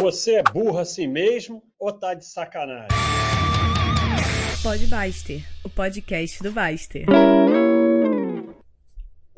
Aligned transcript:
Você 0.00 0.36
é 0.36 0.42
burro 0.42 0.78
assim 0.78 1.06
mesmo 1.06 1.62
ou 1.78 1.92
tá 1.92 2.14
de 2.14 2.24
sacanagem? 2.24 2.88
Pode 4.62 4.86
Baster, 4.86 5.46
o 5.62 5.68
podcast 5.68 6.42
do 6.42 6.50
Baster. 6.50 7.04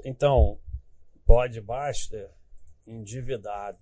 Então, 0.04 0.59
pode 1.27 1.61
Baster, 1.61 2.30
endividado. 2.87 3.79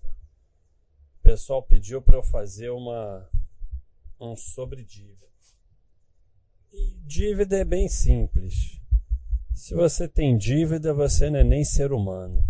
O 1.18 1.22
pessoal 1.22 1.62
pediu 1.62 2.00
para 2.00 2.16
eu 2.16 2.22
fazer 2.22 2.70
uma 2.70 3.28
um 4.18 4.34
sobre 4.34 4.82
dívida. 4.82 5.26
E 6.72 6.96
dívida 7.04 7.58
é 7.58 7.64
bem 7.64 7.86
simples. 7.86 8.80
Se 9.54 9.74
você 9.74 10.08
tem 10.08 10.38
dívida, 10.38 10.94
você 10.94 11.28
não 11.28 11.40
é 11.40 11.44
nem 11.44 11.64
ser 11.64 11.92
humano. 11.92 12.42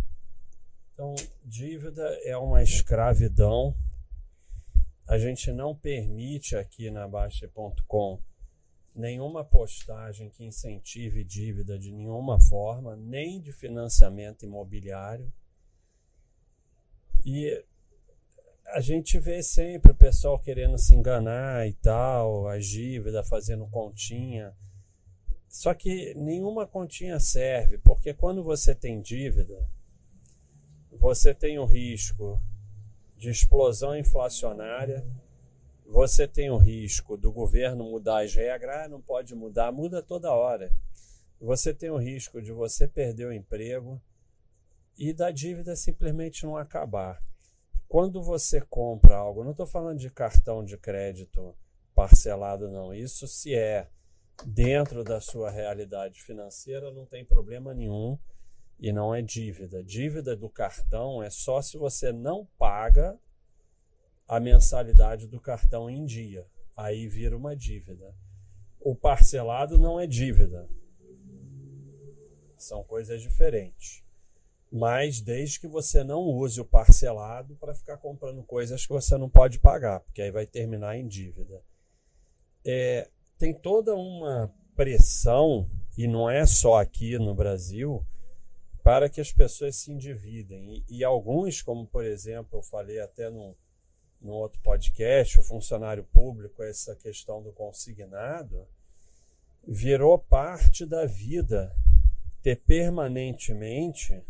Então, 0.95 1.15
dívida 1.45 2.07
é 2.25 2.37
uma 2.37 2.63
escravidão 2.63 3.75
a 5.07 5.19
gente 5.19 5.53
não 5.53 5.75
permite 5.75 6.57
aqui 6.57 6.91
na 6.91 7.07
Baixa.com 7.07 8.21
nenhuma 8.95 9.45
postagem 9.45 10.29
que 10.29 10.45
incentive 10.45 11.25
dívida 11.25 11.79
de 11.79 11.91
nenhuma 11.91 12.39
forma, 12.41 12.95
nem 12.97 13.41
de 13.41 13.53
financiamento 13.53 14.45
imobiliário. 14.45 15.33
E 17.25 17.65
a 18.67 18.81
gente 18.81 19.19
vê 19.19 19.43
sempre 19.43 19.93
o 19.93 19.95
pessoal 19.95 20.39
querendo 20.39 20.79
se 20.79 20.95
enganar 20.95 21.67
e 21.69 21.75
tal, 21.75 22.49
a 22.49 22.59
dívida, 22.59 23.25
fazendo 23.25 23.67
continha. 23.67 24.55
Só 25.49 25.75
que 25.75 26.15
nenhuma 26.15 26.67
continha 26.67 27.21
serve, 27.21 27.79
porque 27.79 28.15
quando 28.15 28.43
você 28.43 28.75
tem 28.75 29.01
dívida, 29.01 29.69
você 30.91 31.35
tem 31.35 31.59
o 31.59 31.65
risco 31.65 32.41
de 33.23 33.31
explosão 33.31 33.97
inflacionária, 33.97 35.07
você 35.87 36.27
tem 36.27 36.51
o 36.51 36.57
risco 36.57 37.17
do 37.17 37.31
governo 37.31 37.85
mudar 37.85 38.25
as 38.25 38.35
regras, 38.35 38.77
ah, 38.79 38.89
não 38.89 39.01
pode 39.01 39.33
mudar, 39.33 39.71
muda 39.71 40.03
toda 40.03 40.33
hora. 40.33 40.73
Você 41.41 41.73
tem 41.73 41.89
o 41.89 41.97
risco 41.97 42.43
de 42.43 42.51
você 42.51 42.89
perder 42.89 43.27
o 43.27 43.33
emprego 43.33 44.03
e 44.99 45.13
da 45.13 45.31
dívida 45.31 45.77
simplesmente 45.77 46.45
não 46.45 46.57
acabar. 46.57 47.23
Quando 47.87 48.21
você 48.21 48.61
compra 48.61 49.15
algo, 49.15 49.45
não 49.45 49.53
estou 49.53 49.67
falando 49.67 50.01
de 50.01 50.11
cartão 50.11 50.65
de 50.65 50.77
crédito 50.77 51.55
parcelado, 51.95 52.69
não. 52.69 52.93
Isso 52.93 53.29
se 53.29 53.55
é 53.55 53.89
dentro 54.45 55.05
da 55.05 55.21
sua 55.21 55.49
realidade 55.49 56.21
financeira, 56.21 56.91
não 56.91 57.07
tem 57.07 57.25
problema 57.25 57.73
nenhum 57.73 58.19
e 58.79 58.93
não 58.93 59.15
é 59.15 59.23
dívida. 59.23 59.83
Dívida 59.83 60.37
do 60.37 60.49
cartão 60.49 61.23
é 61.23 61.31
só 61.31 61.63
se 61.63 61.77
você 61.77 62.13
não 62.13 62.47
paga 62.59 63.19
a 64.27 64.41
mensalidade 64.41 65.27
do 65.27 65.41
cartão 65.41 65.91
em 65.91 66.05
dia. 66.05 66.47
Aí 66.77 67.07
vira 67.07 67.37
uma 67.37 67.55
dívida. 67.55 68.15
O 68.81 68.95
parcelado 68.95 69.79
não 69.79 70.01
é 70.01 70.07
dívida. 70.07 70.69
São 72.57 72.83
coisas 72.83 73.21
diferentes. 73.21 74.03
Mas 74.71 75.21
desde 75.21 75.61
que 75.61 75.69
você 75.69 76.03
não 76.03 76.23
use 76.23 76.61
o 76.61 76.65
parcelado 76.65 77.55
para 77.57 77.75
ficar 77.75 77.99
comprando 77.99 78.43
coisas 78.43 78.87
que 78.87 78.93
você 78.93 79.19
não 79.19 79.29
pode 79.29 79.59
pagar, 79.59 80.01
porque 80.01 80.23
aí 80.23 80.31
vai 80.31 80.47
terminar 80.47 80.97
em 80.97 81.07
dívida. 81.07 81.63
É, 82.65 83.11
tem 83.37 83.53
toda 83.53 83.95
uma 83.95 84.51
pressão, 84.75 85.69
e 85.97 86.07
não 86.09 86.31
é 86.31 86.47
só 86.47 86.81
aqui 86.81 87.19
no 87.19 87.35
Brasil, 87.35 88.03
para 88.83 89.09
que 89.09 89.21
as 89.21 89.33
pessoas 89.33 89.77
se 89.77 89.93
endividem. 89.93 90.85
E, 90.89 90.99
e, 90.99 91.05
alguns, 91.05 91.63
como 91.63 91.87
por 91.87 92.05
exemplo, 92.05 92.59
eu 92.59 92.63
falei 92.63 93.01
até 93.01 93.31
no, 93.31 93.57
no 94.21 94.33
outro 94.33 94.61
podcast, 94.61 95.39
o 95.39 95.43
funcionário 95.43 96.05
público, 96.05 96.63
essa 96.63 96.97
questão 96.97 97.43
do 97.43 97.53
consignado, 97.53 98.67
virou 99.67 100.19
parte 100.19 100.85
da 100.85 101.07
vida 101.07 101.75
ter 102.43 102.57
permanentemente 102.57 104.21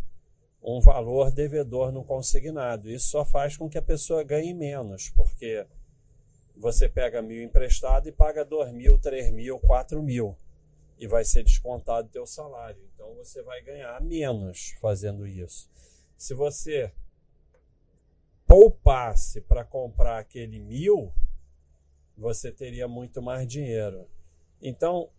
um 0.63 0.81
valor 0.81 1.33
devedor 1.33 1.91
no 1.91 2.05
consignado. 2.05 2.91
Isso 2.91 3.09
só 3.09 3.25
faz 3.25 3.57
com 3.57 3.69
que 3.69 3.79
a 3.79 3.83
pessoa 3.83 4.23
ganhe 4.23 4.53
menos, 4.53 5.09
porque 5.11 5.67
você 6.55 6.89
pega 6.89 7.23
mil 7.23 7.43
emprestado 7.43 8.07
e 8.07 8.13
paga 8.13 8.45
dois 8.45 8.71
mil, 8.71 8.99
três 8.99 9.33
mil, 9.33 9.59
quatro 9.59 10.03
mil 10.03 10.37
e 11.03 11.07
vai 11.09 11.25
ser 11.25 11.43
descontado 11.43 12.09
teu 12.11 12.25
salário. 12.25 12.81
Então 12.95 13.13
você 13.17 13.43
vai 13.43 13.61
ganhar 13.61 14.01
menos 14.01 14.77
fazendo 14.81 15.27
isso. 15.27 15.69
Se 16.17 16.33
você 16.33 16.93
poupasse 18.47 19.41
para 19.41 19.65
comprar 19.65 20.21
aquele 20.21 20.61
mil, 20.61 21.13
você 22.17 22.53
teria 22.53 22.87
muito 22.87 23.21
mais 23.21 23.49
dinheiro. 23.49 24.09
Então, 24.61 25.11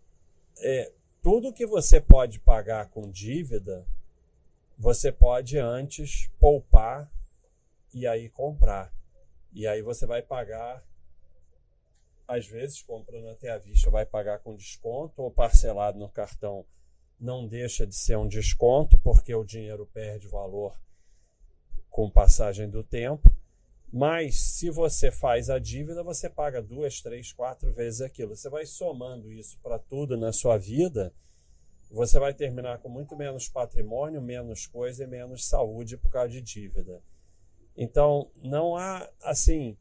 é, 0.56 0.90
tudo 1.20 1.52
que 1.52 1.66
você 1.66 2.00
pode 2.00 2.40
pagar 2.40 2.88
com 2.88 3.10
dívida, 3.10 3.86
você 4.78 5.12
pode 5.12 5.58
antes 5.58 6.30
poupar 6.40 7.12
e 7.92 8.06
aí 8.06 8.30
comprar. 8.30 8.90
E 9.52 9.66
aí 9.66 9.82
você 9.82 10.06
vai 10.06 10.22
pagar 10.22 10.82
às 12.26 12.46
vezes, 12.46 12.82
comprando 12.82 13.28
até 13.28 13.50
à 13.50 13.58
vista, 13.58 13.90
vai 13.90 14.06
pagar 14.06 14.38
com 14.40 14.56
desconto 14.56 15.22
ou 15.22 15.30
parcelado 15.30 15.98
no 15.98 16.08
cartão. 16.08 16.64
Não 17.20 17.46
deixa 17.46 17.86
de 17.86 17.94
ser 17.94 18.16
um 18.16 18.26
desconto, 18.26 18.98
porque 18.98 19.34
o 19.34 19.44
dinheiro 19.44 19.86
perde 19.92 20.26
valor 20.28 20.78
com 21.90 22.10
passagem 22.10 22.68
do 22.68 22.82
tempo. 22.82 23.30
Mas 23.92 24.36
se 24.36 24.70
você 24.70 25.12
faz 25.12 25.48
a 25.48 25.58
dívida, 25.58 26.02
você 26.02 26.28
paga 26.28 26.60
duas, 26.60 27.00
três, 27.00 27.32
quatro 27.32 27.72
vezes 27.72 28.00
aquilo. 28.00 28.34
Você 28.34 28.48
vai 28.48 28.66
somando 28.66 29.30
isso 29.30 29.56
para 29.62 29.78
tudo 29.78 30.16
na 30.16 30.32
sua 30.32 30.58
vida, 30.58 31.14
você 31.90 32.18
vai 32.18 32.34
terminar 32.34 32.78
com 32.78 32.88
muito 32.88 33.14
menos 33.14 33.48
patrimônio, 33.48 34.20
menos 34.20 34.66
coisa 34.66 35.04
e 35.04 35.06
menos 35.06 35.46
saúde 35.46 35.96
por 35.96 36.10
causa 36.10 36.28
de 36.30 36.40
dívida. 36.40 37.00
Então, 37.76 38.30
não 38.42 38.76
há 38.76 39.08
assim. 39.22 39.76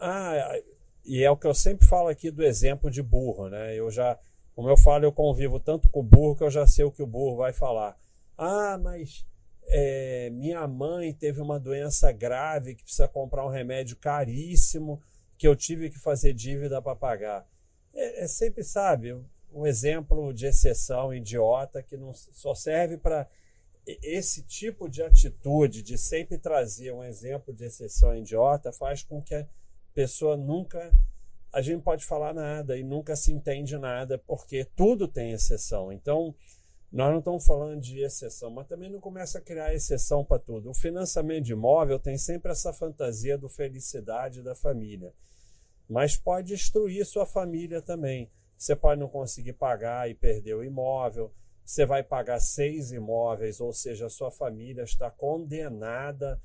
Ah, 0.00 0.58
e 1.04 1.22
é 1.22 1.30
o 1.30 1.36
que 1.36 1.46
eu 1.46 1.54
sempre 1.54 1.86
falo 1.86 2.08
aqui 2.08 2.30
do 2.30 2.44
exemplo 2.44 2.90
de 2.90 3.02
burro, 3.02 3.48
né? 3.48 3.74
Eu 3.74 3.90
já, 3.90 4.18
como 4.54 4.68
eu 4.68 4.76
falo, 4.76 5.04
eu 5.04 5.12
convivo 5.12 5.58
tanto 5.58 5.88
com 5.88 6.00
o 6.00 6.04
burro 6.04 6.36
que 6.36 6.44
eu 6.44 6.50
já 6.50 6.66
sei 6.66 6.84
o 6.84 6.92
que 6.92 7.02
o 7.02 7.06
burro 7.06 7.36
vai 7.36 7.52
falar. 7.52 7.98
Ah, 8.36 8.78
mas 8.78 9.26
é, 9.64 10.30
minha 10.30 10.66
mãe 10.66 11.12
teve 11.12 11.40
uma 11.40 11.58
doença 11.58 12.12
grave 12.12 12.74
que 12.74 12.84
precisa 12.84 13.08
comprar 13.08 13.44
um 13.44 13.50
remédio 13.50 13.96
caríssimo 13.96 15.00
que 15.36 15.46
eu 15.46 15.56
tive 15.56 15.90
que 15.90 15.98
fazer 15.98 16.32
dívida 16.32 16.80
para 16.80 16.96
pagar. 16.96 17.46
É, 17.94 18.24
é, 18.24 18.28
sempre, 18.28 18.62
sabe, 18.62 19.14
um 19.52 19.66
exemplo 19.66 20.32
de 20.32 20.46
exceção 20.46 21.12
idiota 21.12 21.82
que 21.82 21.96
não 21.96 22.14
só 22.14 22.54
serve 22.54 22.96
para 22.96 23.28
esse 23.84 24.42
tipo 24.42 24.88
de 24.88 25.02
atitude 25.02 25.82
de 25.82 25.98
sempre 25.98 26.38
trazer 26.38 26.92
um 26.92 27.02
exemplo 27.02 27.52
de 27.52 27.64
exceção 27.64 28.16
idiota 28.16 28.72
faz 28.72 29.02
com 29.02 29.20
que 29.20 29.34
pessoa 29.94 30.36
nunca. 30.36 30.92
A 31.52 31.60
gente 31.60 31.82
pode 31.82 32.04
falar 32.04 32.32
nada 32.32 32.78
e 32.78 32.82
nunca 32.82 33.14
se 33.14 33.32
entende 33.32 33.76
nada, 33.76 34.18
porque 34.18 34.64
tudo 34.64 35.06
tem 35.06 35.32
exceção. 35.32 35.92
Então, 35.92 36.34
nós 36.90 37.10
não 37.10 37.20
estamos 37.20 37.46
falando 37.46 37.80
de 37.80 38.00
exceção, 38.00 38.50
mas 38.50 38.66
também 38.66 38.90
não 38.90 39.00
começa 39.00 39.38
a 39.38 39.40
criar 39.40 39.74
exceção 39.74 40.24
para 40.24 40.38
tudo. 40.38 40.70
O 40.70 40.74
financiamento 40.74 41.44
de 41.44 41.52
imóvel 41.52 41.98
tem 41.98 42.18
sempre 42.18 42.52
essa 42.52 42.72
fantasia 42.72 43.38
do 43.38 43.48
felicidade 43.48 44.42
da 44.42 44.54
família, 44.54 45.12
mas 45.88 46.16
pode 46.16 46.48
destruir 46.48 47.06
sua 47.06 47.24
família 47.24 47.80
também. 47.80 48.30
Você 48.58 48.76
pode 48.76 49.00
não 49.00 49.08
conseguir 49.08 49.54
pagar 49.54 50.08
e 50.08 50.14
perder 50.14 50.54
o 50.54 50.62
imóvel. 50.62 51.32
Você 51.64 51.86
vai 51.86 52.02
pagar 52.02 52.40
seis 52.40 52.92
imóveis, 52.92 53.58
ou 53.58 53.72
seja, 53.72 54.08
sua 54.08 54.30
família 54.30 54.82
está 54.82 55.10
condenada 55.10 56.40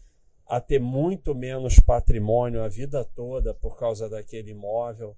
a 0.48 0.62
ter 0.62 0.80
muito 0.80 1.36
menos 1.36 1.80
patrimônio 1.80 2.64
a 2.64 2.70
vida 2.70 3.04
toda 3.04 3.54
por 3.54 3.78
causa 3.78 4.10
daquele 4.10 4.52
imóvel. 4.52 5.16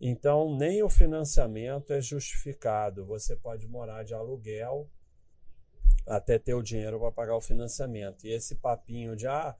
Então, 0.00 0.56
nem 0.56 0.82
o 0.82 0.88
financiamento 0.88 1.92
é 1.92 2.00
justificado. 2.00 3.04
Você 3.04 3.34
pode 3.34 3.66
morar 3.66 4.04
de 4.04 4.14
aluguel 4.14 4.88
até 6.06 6.38
ter 6.38 6.54
o 6.54 6.62
dinheiro 6.62 6.98
para 6.98 7.12
pagar 7.12 7.36
o 7.36 7.40
financiamento. 7.40 8.26
E 8.26 8.32
esse 8.32 8.54
papinho 8.54 9.16
de, 9.16 9.26
ah, 9.26 9.56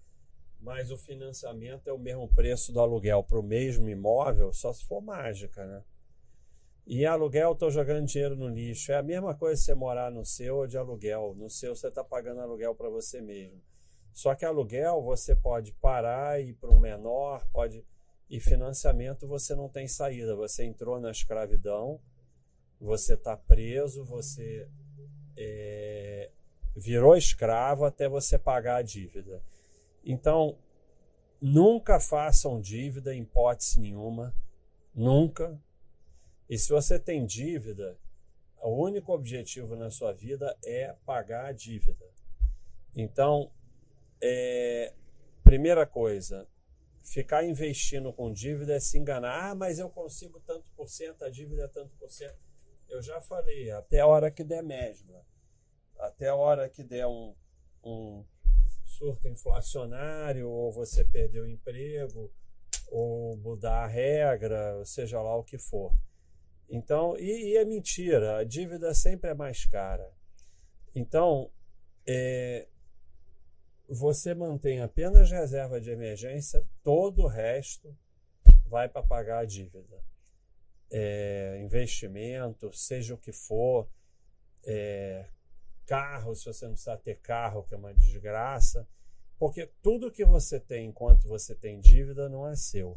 mas 0.60 0.90
o 0.90 0.96
financiamento 0.96 1.88
é 1.88 1.92
o 1.92 1.98
mesmo 1.98 2.28
preço 2.28 2.72
do 2.72 2.80
aluguel 2.80 3.22
para 3.22 3.38
o 3.38 3.42
mesmo 3.42 3.88
imóvel, 3.88 4.52
só 4.52 4.72
se 4.72 4.84
for 4.84 5.00
mágica, 5.00 5.66
né? 5.66 5.82
E 6.86 7.04
aluguel, 7.04 7.52
estou 7.52 7.70
jogando 7.70 8.06
dinheiro 8.06 8.36
no 8.36 8.48
lixo. 8.48 8.90
É 8.90 8.96
a 8.96 9.02
mesma 9.02 9.34
coisa 9.34 9.60
você 9.60 9.74
morar 9.74 10.10
no 10.10 10.24
seu 10.24 10.56
ou 10.56 10.66
de 10.66 10.76
aluguel. 10.76 11.34
No 11.36 11.48
seu, 11.48 11.74
você 11.74 11.88
está 11.88 12.02
pagando 12.02 12.40
aluguel 12.40 12.74
para 12.74 12.88
você 12.88 13.20
mesmo. 13.20 13.60
Só 14.12 14.34
que 14.34 14.44
aluguel 14.44 15.02
você 15.02 15.34
pode 15.34 15.72
parar 15.72 16.40
e 16.40 16.50
ir 16.50 16.54
para 16.54 16.70
um 16.70 16.78
menor, 16.78 17.46
pode 17.52 17.84
e 18.30 18.38
financiamento 18.38 19.26
você 19.26 19.56
não 19.56 19.68
tem 19.68 19.88
saída. 19.88 20.36
Você 20.36 20.64
entrou 20.64 21.00
na 21.00 21.10
escravidão, 21.10 22.00
você 22.80 23.14
está 23.14 23.36
preso, 23.36 24.04
você 24.04 24.68
é, 25.36 26.30
virou 26.76 27.16
escravo 27.16 27.84
até 27.84 28.08
você 28.08 28.38
pagar 28.38 28.76
a 28.76 28.82
dívida. 28.82 29.42
Então, 30.04 30.56
nunca 31.40 31.98
façam 31.98 32.60
dívida 32.60 33.12
em 33.12 33.22
hipótese 33.22 33.80
nenhuma, 33.80 34.32
nunca. 34.94 35.60
E 36.48 36.56
se 36.56 36.70
você 36.70 37.00
tem 37.00 37.26
dívida, 37.26 37.98
o 38.62 38.70
único 38.70 39.12
objetivo 39.12 39.74
na 39.74 39.90
sua 39.90 40.12
vida 40.12 40.56
é 40.64 40.94
pagar 41.04 41.46
a 41.46 41.52
dívida. 41.52 42.06
Então, 42.94 43.50
é, 44.22 44.92
primeira 45.44 45.86
coisa, 45.86 46.46
ficar 47.02 47.44
investindo 47.44 48.12
com 48.12 48.32
dívida 48.32 48.74
é 48.74 48.80
se 48.80 48.98
enganar. 48.98 49.50
Ah, 49.50 49.54
mas 49.54 49.78
eu 49.78 49.88
consigo 49.88 50.40
tanto 50.40 50.70
por 50.72 50.88
cento, 50.88 51.24
a 51.24 51.30
dívida 51.30 51.64
é 51.64 51.68
tanto 51.68 51.94
por 51.98 52.10
cento. 52.10 52.38
Eu 52.88 53.02
já 53.02 53.20
falei, 53.20 53.70
até 53.70 54.00
a 54.00 54.06
hora 54.06 54.30
que 54.30 54.44
der 54.44 54.62
mesmo. 54.62 55.24
Até 55.98 56.28
a 56.28 56.34
hora 56.34 56.68
que 56.68 56.82
der 56.82 57.06
um, 57.06 57.34
um 57.84 58.24
surto 58.84 59.28
inflacionário, 59.28 60.48
ou 60.48 60.72
você 60.72 61.04
perder 61.04 61.40
o 61.40 61.48
emprego, 61.48 62.32
ou 62.90 63.36
mudar 63.36 63.84
a 63.84 63.86
regra, 63.86 64.84
seja 64.84 65.22
lá 65.22 65.36
o 65.36 65.44
que 65.44 65.58
for. 65.58 65.94
Então, 66.68 67.16
e, 67.16 67.52
e 67.52 67.56
é 67.56 67.64
mentira, 67.64 68.38
a 68.38 68.44
dívida 68.44 68.94
sempre 68.94 69.30
é 69.30 69.34
mais 69.34 69.64
cara. 69.64 70.12
Então, 70.94 71.50
é, 72.06 72.68
você 73.90 74.34
mantém 74.34 74.80
apenas 74.80 75.32
reserva 75.32 75.80
de 75.80 75.90
emergência, 75.90 76.64
todo 76.82 77.22
o 77.22 77.26
resto 77.26 77.92
vai 78.66 78.88
para 78.88 79.02
pagar 79.02 79.40
a 79.40 79.44
dívida. 79.44 80.00
É, 80.88 81.60
investimento, 81.60 82.72
seja 82.72 83.14
o 83.14 83.18
que 83.18 83.32
for, 83.32 83.88
é, 84.64 85.26
carro, 85.86 86.36
se 86.36 86.44
você 86.44 86.66
não 86.66 86.74
precisa 86.74 86.96
ter 86.96 87.16
carro, 87.16 87.64
que 87.64 87.74
é 87.74 87.76
uma 87.76 87.92
desgraça, 87.92 88.86
porque 89.36 89.68
tudo 89.82 90.10
que 90.10 90.24
você 90.24 90.60
tem 90.60 90.86
enquanto 90.86 91.26
você 91.26 91.52
tem 91.52 91.80
dívida 91.80 92.28
não 92.28 92.46
é 92.46 92.54
seu. 92.54 92.96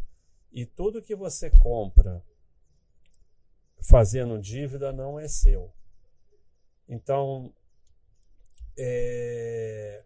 E 0.51 0.63
tudo 0.63 1.01
que 1.01 1.16
você 1.16 1.50
compra 1.50 2.24
fazendo 3.81 4.40
dívida 4.40 4.94
não 4.94 5.19
é 5.19 5.28
seu. 5.28 5.74
Então, 6.88 7.51
é, 8.78 10.04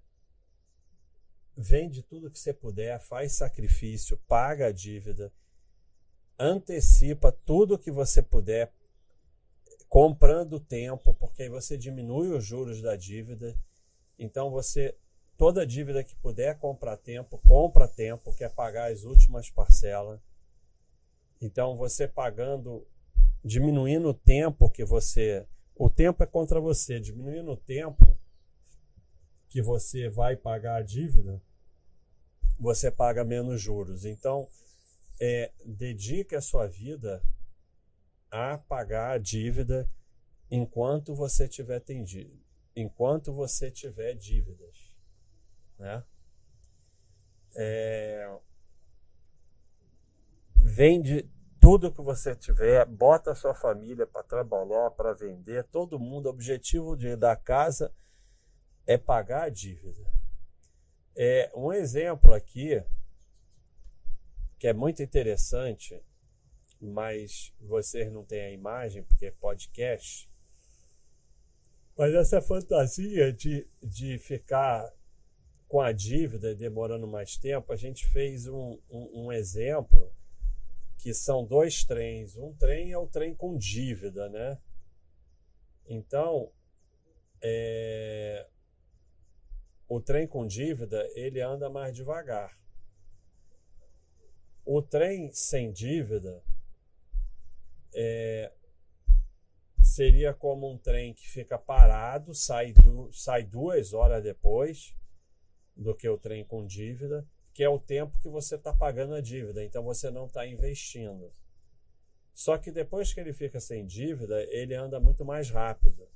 vende 1.58 2.04
tudo 2.04 2.30
que 2.30 2.38
você 2.38 2.54
puder, 2.54 3.00
faz 3.00 3.32
sacrifício, 3.32 4.16
paga 4.28 4.68
a 4.68 4.72
dívida, 4.72 5.34
antecipa 6.38 7.32
tudo 7.32 7.80
que 7.80 7.90
você 7.90 8.22
puder, 8.22 8.72
comprando 9.90 10.60
tempo, 10.60 11.16
porque 11.16 11.44
aí 11.44 11.50
você 11.50 11.76
diminui 11.76 12.30
os 12.30 12.46
juros 12.46 12.80
da 12.80 12.96
dívida. 12.96 13.58
Então 14.20 14.52
você 14.52 14.96
toda 15.36 15.66
dívida 15.66 16.04
que 16.04 16.16
puder 16.16 16.60
comprar 16.60 16.96
tempo, 16.98 17.40
compra 17.40 17.88
tempo, 17.88 18.36
quer 18.36 18.54
pagar 18.54 18.92
as 18.92 19.04
últimas 19.04 19.50
parcelas. 19.50 20.20
Então 21.42 21.76
você 21.76 22.08
pagando, 22.08 22.86
diminuindo 23.44 24.10
o 24.10 24.14
tempo 24.14 24.70
que 24.70 24.86
você, 24.86 25.44
o 25.76 25.90
tempo 25.90 26.24
é 26.24 26.28
contra 26.28 26.60
você, 26.60 27.00
diminuindo 27.00 27.52
o 27.52 27.58
tempo 27.58 28.16
que 29.50 29.62
você 29.62 30.10
vai 30.10 30.36
pagar 30.36 30.76
a 30.76 30.82
dívida, 30.82 31.42
você 32.60 32.92
paga 32.92 33.24
menos 33.24 33.62
juros. 33.62 34.06
Então, 34.06 34.48
é, 35.20 35.52
dedique 35.66 36.36
a 36.36 36.42
sua 36.42 36.68
vida 36.68 37.22
a 38.30 38.58
pagar 38.58 39.12
a 39.12 39.18
dívida 39.18 39.90
enquanto 40.50 41.16
você 41.16 41.48
tiver 41.48 41.80
tendido, 41.80 42.38
enquanto 42.76 43.34
você 43.34 43.72
tiver 43.72 44.14
dívidas, 44.14 44.96
né? 45.78 46.04
É, 47.56 48.38
vende 50.62 51.28
tudo 51.60 51.92
que 51.92 52.02
você 52.02 52.36
tiver, 52.36 52.86
bota 52.86 53.32
a 53.32 53.36
sua 53.36 53.54
família 53.54 54.06
para 54.06 54.24
trabalhar, 54.24 54.92
para 54.92 55.14
vender, 55.14 55.64
todo 55.66 56.00
mundo. 56.00 56.28
O 56.28 56.30
objetivo 56.30 56.96
de, 56.96 57.16
da 57.16 57.36
casa 57.36 57.92
é 58.86 58.98
pagar 58.98 59.44
a 59.44 59.50
dívida. 59.50 60.17
É, 61.18 61.52
um 61.56 61.74
exemplo 61.74 62.34
aqui 62.34 62.82
que 64.60 64.68
é 64.68 64.74
muito 64.74 65.02
interessante 65.02 66.02
mas 66.80 67.54
vocês 67.60 68.12
não 68.12 68.24
têm 68.24 68.42
a 68.42 68.52
imagem 68.52 69.04
porque 69.04 69.28
é 69.28 69.32
podcast. 69.32 70.30
Mas 71.98 72.14
essa 72.14 72.42
fantasia 72.42 73.34
de, 73.34 73.68
de 73.82 74.18
ficar 74.20 74.94
com 75.68 75.82
a 75.82 75.92
dívida 75.92 76.56
demorando 76.56 77.08
mais 77.08 77.36
tempo, 77.36 77.74
a 77.74 77.76
gente 77.76 78.06
fez 78.08 78.48
um, 78.48 78.80
um, 78.90 79.26
um 79.26 79.32
exemplo 79.32 80.14
que 81.00 81.14
são 81.14 81.44
dois 81.44 81.84
trens. 81.84 82.38
Um 82.38 82.54
trem 82.54 82.92
é 82.92 82.98
o 82.98 83.08
trem 83.08 83.34
com 83.34 83.58
dívida, 83.58 84.30
né? 84.30 84.60
Então, 85.88 86.52
é, 87.42 88.48
o 89.88 90.02
trem 90.02 90.28
com 90.28 90.46
dívida 90.46 91.08
ele 91.16 91.42
anda 91.42 91.70
mais 91.70 91.96
devagar. 91.96 92.58
O 94.66 94.82
trem 94.82 95.32
sem 95.32 95.72
dívida 95.72 96.44
é, 97.94 98.52
seria 99.82 100.34
como 100.34 100.70
um 100.70 100.78
trem 100.78 101.14
que 101.14 101.28
fica 101.28 101.58
parado, 101.58 102.34
sai, 102.34 102.74
du 102.74 103.10
sai 103.14 103.44
duas 103.44 103.94
horas 103.94 104.22
depois 104.22 104.94
do 105.76 105.96
que 105.96 106.10
o 106.10 106.18
trem 106.18 106.44
com 106.44 106.66
dívida, 106.66 107.26
que 107.54 107.64
é 107.64 107.70
o 107.70 107.80
tempo 107.80 108.20
que 108.20 108.28
você 108.28 108.56
está 108.56 108.74
pagando 108.74 109.16
a 109.16 109.22
dívida, 109.22 109.64
então 109.64 109.84
você 109.84 110.12
não 110.12 110.26
está 110.26 110.46
investindo. 110.46 111.32
Só 112.34 112.58
que 112.58 112.72
depois 112.72 113.14
que 113.14 113.20
ele 113.20 113.34
fica 113.34 113.60
sem 113.60 113.86
dívida, 113.86 114.44
ele 114.52 114.76
anda 114.76 115.00
muito 115.00 115.26
mais 115.26 115.50
rápido. 115.50 116.08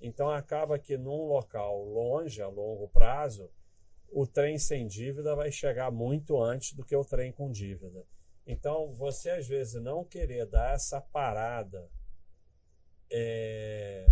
Então 0.00 0.30
acaba 0.30 0.78
que 0.78 0.96
num 0.96 1.26
local 1.26 1.84
longe, 1.84 2.40
a 2.40 2.48
longo 2.48 2.88
prazo, 2.88 3.50
o 4.10 4.26
trem 4.26 4.58
sem 4.58 4.86
dívida 4.86 5.34
vai 5.34 5.50
chegar 5.50 5.90
muito 5.90 6.42
antes 6.42 6.72
do 6.72 6.84
que 6.84 6.96
o 6.96 7.04
trem 7.04 7.32
com 7.32 7.50
dívida. 7.50 8.04
Então, 8.46 8.90
você 8.94 9.30
às 9.30 9.46
vezes 9.46 9.74
não 9.82 10.02
querer 10.02 10.46
dar 10.46 10.72
essa 10.74 11.00
parada 11.00 11.86
é, 13.10 14.10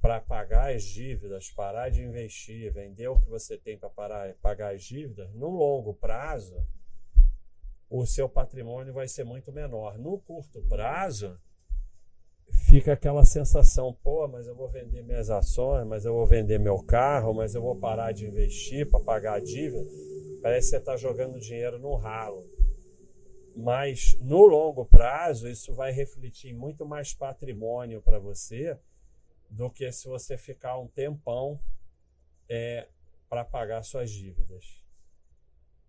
para 0.00 0.20
pagar 0.20 0.74
as 0.74 0.82
dívidas, 0.82 1.48
parar 1.50 1.88
de 1.88 2.02
investir, 2.02 2.72
vender 2.72 3.06
o 3.06 3.20
que 3.20 3.28
você 3.28 3.56
tem 3.56 3.78
para 3.78 4.34
pagar 4.42 4.74
as 4.74 4.82
dívidas, 4.82 5.32
no 5.32 5.48
longo 5.48 5.94
prazo, 5.94 6.66
o 7.88 8.04
seu 8.04 8.28
patrimônio 8.28 8.92
vai 8.92 9.06
ser 9.06 9.22
muito 9.22 9.52
menor. 9.52 9.96
No 9.96 10.18
curto 10.18 10.60
prazo, 10.62 11.38
fica 12.72 12.94
aquela 12.94 13.22
sensação, 13.22 13.92
pô, 14.02 14.26
mas 14.26 14.46
eu 14.46 14.54
vou 14.54 14.66
vender 14.66 15.02
minhas 15.02 15.28
ações, 15.28 15.86
mas 15.86 16.06
eu 16.06 16.14
vou 16.14 16.24
vender 16.24 16.58
meu 16.58 16.82
carro, 16.82 17.34
mas 17.34 17.54
eu 17.54 17.60
vou 17.60 17.76
parar 17.76 18.12
de 18.12 18.24
investir 18.24 18.88
para 18.88 18.98
pagar 18.98 19.34
a 19.34 19.40
dívida. 19.40 19.84
Parece 20.40 20.68
que 20.68 20.70
você 20.70 20.76
está 20.78 20.96
jogando 20.96 21.38
dinheiro 21.38 21.78
no 21.78 21.94
ralo. 21.96 22.42
Mas 23.54 24.16
no 24.22 24.46
longo 24.46 24.86
prazo, 24.86 25.50
isso 25.50 25.74
vai 25.74 25.92
refletir 25.92 26.54
muito 26.54 26.86
mais 26.86 27.12
patrimônio 27.12 28.00
para 28.00 28.18
você 28.18 28.78
do 29.50 29.68
que 29.68 29.92
se 29.92 30.08
você 30.08 30.38
ficar 30.38 30.78
um 30.78 30.88
tempão 30.88 31.60
é, 32.48 32.88
para 33.28 33.44
pagar 33.44 33.82
suas 33.82 34.10
dívidas. 34.10 34.82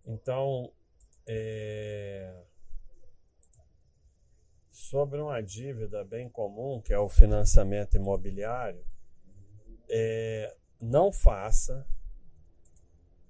Então, 0.06 0.70
é, 1.26 2.44
sobre 4.74 5.22
uma 5.22 5.40
dívida 5.40 6.04
bem 6.04 6.28
comum, 6.28 6.82
que 6.82 6.92
é 6.92 6.98
o 6.98 7.08
financiamento 7.08 7.94
imobiliário, 7.94 8.84
é, 9.88 10.58
não 10.82 11.12
faça 11.12 11.88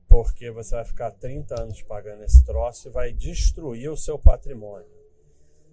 porque 0.08 0.50
você 0.50 0.76
vai 0.76 0.86
ficar 0.86 1.12
30 1.12 1.62
anos 1.62 1.82
pagando 1.82 2.24
esse 2.24 2.46
troço 2.46 2.88
e 2.88 2.92
vai 2.92 3.12
destruir 3.12 3.92
o 3.92 3.98
seu 3.98 4.18
patrimônio. 4.18 4.88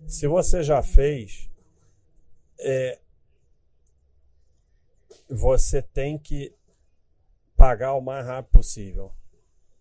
Se 0.09 0.27
você 0.27 0.61
já 0.65 0.83
fez, 0.83 1.49
é, 2.59 2.99
você 5.29 5.81
tem 5.81 6.19
que 6.19 6.53
pagar 7.55 7.95
o 7.95 8.01
mais 8.01 8.27
rápido 8.27 8.51
possível. 8.51 9.15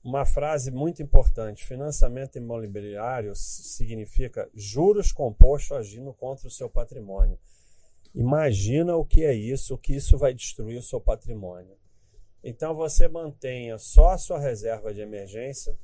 Uma 0.09 0.25
frase 0.25 0.71
muito 0.71 1.03
importante: 1.03 1.63
financiamento 1.63 2.35
imobiliário 2.35 3.35
significa 3.35 4.49
juros 4.55 5.11
compostos 5.11 5.71
agindo 5.77 6.11
contra 6.13 6.47
o 6.47 6.51
seu 6.51 6.67
patrimônio. 6.67 7.37
Imagina 8.15 8.95
o 8.95 9.05
que 9.05 9.23
é 9.23 9.35
isso, 9.35 9.75
o 9.75 9.77
que 9.77 9.93
isso 9.93 10.17
vai 10.17 10.33
destruir 10.33 10.79
o 10.79 10.81
seu 10.81 10.99
patrimônio. 10.99 11.77
Então 12.43 12.73
você 12.73 13.07
mantenha 13.07 13.77
só 13.77 14.09
a 14.09 14.17
sua 14.17 14.39
reserva 14.39 14.91
de 14.91 14.99
emergência 14.99 15.77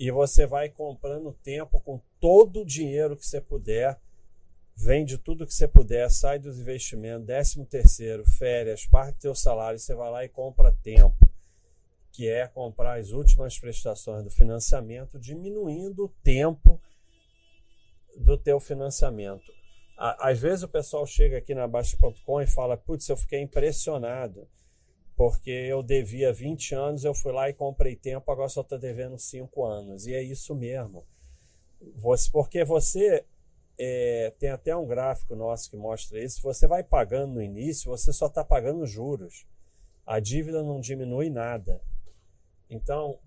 e 0.00 0.10
você 0.10 0.46
vai 0.46 0.70
comprando 0.70 1.36
tempo 1.44 1.78
com 1.78 2.00
todo 2.18 2.62
o 2.62 2.66
dinheiro 2.66 3.18
que 3.18 3.26
você 3.26 3.38
puder, 3.38 4.00
vende 4.74 5.18
tudo 5.18 5.46
que 5.46 5.52
você 5.52 5.68
puder, 5.68 6.10
sai 6.10 6.38
dos 6.38 6.58
investimentos, 6.58 7.26
décimo 7.26 7.66
terceiro, 7.66 8.24
férias, 8.24 8.86
parte 8.86 9.16
do 9.16 9.20
seu 9.20 9.34
salário, 9.34 9.78
você 9.78 9.94
vai 9.94 10.10
lá 10.10 10.24
e 10.24 10.28
compra 10.30 10.72
tempo. 10.82 11.31
Que 12.12 12.28
é 12.28 12.46
comprar 12.46 13.00
as 13.00 13.10
últimas 13.10 13.58
prestações 13.58 14.22
do 14.22 14.30
financiamento, 14.30 15.18
diminuindo 15.18 16.04
o 16.04 16.08
tempo 16.22 16.80
do 18.16 18.36
teu 18.36 18.60
financiamento. 18.60 19.50
Às 19.96 20.38
vezes 20.38 20.62
o 20.62 20.68
pessoal 20.68 21.06
chega 21.06 21.38
aqui 21.38 21.54
na 21.54 21.66
Baixa.com 21.66 22.40
e 22.40 22.46
fala, 22.46 22.76
putz, 22.76 23.08
eu 23.08 23.16
fiquei 23.16 23.40
impressionado, 23.40 24.48
porque 25.16 25.50
eu 25.50 25.82
devia 25.82 26.32
20 26.32 26.74
anos, 26.74 27.04
eu 27.04 27.14
fui 27.14 27.32
lá 27.32 27.48
e 27.48 27.54
comprei 27.54 27.96
tempo, 27.96 28.30
agora 28.30 28.48
só 28.48 28.60
estou 28.62 28.78
devendo 28.78 29.18
5 29.18 29.64
anos. 29.64 30.06
E 30.06 30.14
é 30.14 30.22
isso 30.22 30.54
mesmo. 30.54 31.06
Você, 31.96 32.30
porque 32.30 32.64
você 32.64 33.24
é, 33.78 34.32
tem 34.38 34.50
até 34.50 34.76
um 34.76 34.86
gráfico 34.86 35.34
nosso 35.34 35.70
que 35.70 35.76
mostra 35.76 36.22
isso. 36.22 36.42
Você 36.42 36.66
vai 36.66 36.82
pagando 36.82 37.34
no 37.34 37.42
início, 37.42 37.90
você 37.90 38.12
só 38.12 38.26
está 38.26 38.44
pagando 38.44 38.86
juros. 38.86 39.46
A 40.04 40.18
dívida 40.20 40.62
não 40.62 40.80
diminui 40.80 41.30
nada. 41.30 41.80
Então, 42.72 43.18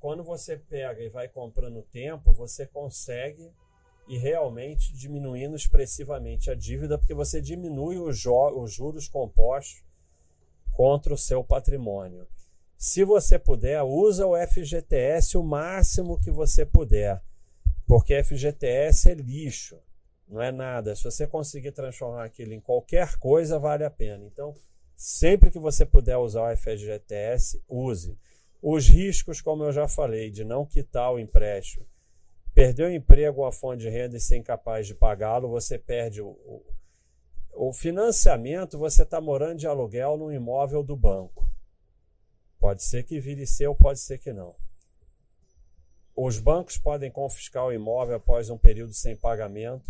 quando 0.00 0.24
você 0.24 0.56
pega 0.56 1.02
e 1.02 1.10
vai 1.10 1.28
comprando 1.28 1.82
tempo, 1.82 2.32
você 2.32 2.66
consegue 2.66 3.52
e 4.08 4.16
realmente 4.18 4.92
diminuindo 4.94 5.56
expressivamente 5.56 6.50
a 6.50 6.54
dívida, 6.54 6.98
porque 6.98 7.14
você 7.14 7.40
diminui 7.40 7.98
os, 7.98 8.24
os 8.26 8.72
juros 8.72 9.06
compostos 9.08 9.84
contra 10.72 11.12
o 11.12 11.18
seu 11.18 11.44
patrimônio. 11.44 12.26
Se 12.76 13.04
você 13.04 13.38
puder, 13.38 13.82
usa 13.82 14.26
o 14.26 14.36
FGTS 14.36 15.36
o 15.38 15.42
máximo 15.42 16.18
que 16.18 16.30
você 16.30 16.66
puder, 16.66 17.22
porque 17.86 18.22
FGTS 18.22 19.10
é 19.10 19.14
lixo, 19.14 19.78
não 20.26 20.40
é 20.40 20.50
nada. 20.50 20.96
Se 20.96 21.04
você 21.04 21.26
conseguir 21.26 21.72
transformar 21.72 22.24
aquilo 22.24 22.52
em 22.52 22.60
qualquer 22.60 23.16
coisa, 23.16 23.58
vale 23.58 23.84
a 23.84 23.90
pena. 23.90 24.24
Então, 24.24 24.54
sempre 24.96 25.50
que 25.50 25.58
você 25.58 25.84
puder 25.86 26.16
usar 26.16 26.42
o 26.42 26.56
FGTS, 26.56 27.62
use. 27.68 28.18
Os 28.66 28.88
riscos, 28.88 29.40
como 29.40 29.64
eu 29.64 29.72
já 29.72 29.86
falei, 29.86 30.30
de 30.30 30.44
não 30.44 30.64
quitar 30.64 31.12
o 31.12 31.18
empréstimo, 31.18 31.86
Perdeu 32.54 32.86
o 32.86 32.92
emprego 32.92 33.40
ou 33.40 33.46
a 33.46 33.52
fonte 33.52 33.80
de 33.80 33.88
renda 33.88 34.16
e 34.16 34.20
ser 34.20 34.36
incapaz 34.36 34.86
de 34.86 34.94
pagá-lo, 34.94 35.48
você 35.48 35.76
perde 35.76 36.22
o, 36.22 36.28
o, 36.28 36.62
o 37.52 37.72
financiamento, 37.72 38.78
você 38.78 39.02
está 39.02 39.20
morando 39.20 39.58
de 39.58 39.66
aluguel 39.66 40.16
num 40.16 40.30
imóvel 40.30 40.84
do 40.84 40.96
banco. 40.96 41.50
Pode 42.60 42.84
ser 42.84 43.02
que 43.02 43.18
vire 43.18 43.44
seu, 43.44 43.74
pode 43.74 43.98
ser 43.98 44.18
que 44.18 44.32
não. 44.32 44.54
Os 46.14 46.38
bancos 46.38 46.78
podem 46.78 47.10
confiscar 47.10 47.66
o 47.66 47.72
imóvel 47.72 48.14
após 48.14 48.48
um 48.48 48.56
período 48.56 48.94
sem 48.94 49.16
pagamento. 49.16 49.84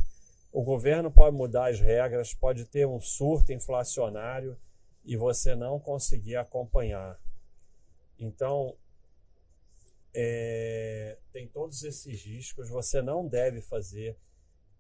O 0.51 0.63
governo 0.63 1.11
pode 1.11 1.37
mudar 1.37 1.69
as 1.69 1.79
regras, 1.79 2.33
pode 2.33 2.65
ter 2.65 2.87
um 2.87 2.99
surto 2.99 3.53
inflacionário 3.53 4.57
e 5.05 5.19
você 5.19 5.55
não 5.55 5.79
conseguir 5.79 6.37
acompanhar. 6.37 7.21
Então, 8.19 8.77
é, 10.15 11.19
tem 11.33 11.49
todos 11.49 11.83
esses 11.83 12.23
riscos, 12.23 12.69
você 12.69 13.03
não 13.03 13.27
deve 13.27 13.61
fazer. 13.61 14.17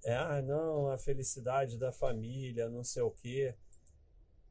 É, 0.04 0.14
ah, 0.14 0.42
não, 0.42 0.88
a 0.90 0.98
felicidade 0.98 1.78
da 1.78 1.90
família, 1.90 2.68
não 2.68 2.84
sei 2.84 3.02
o 3.02 3.10
quê. 3.10 3.54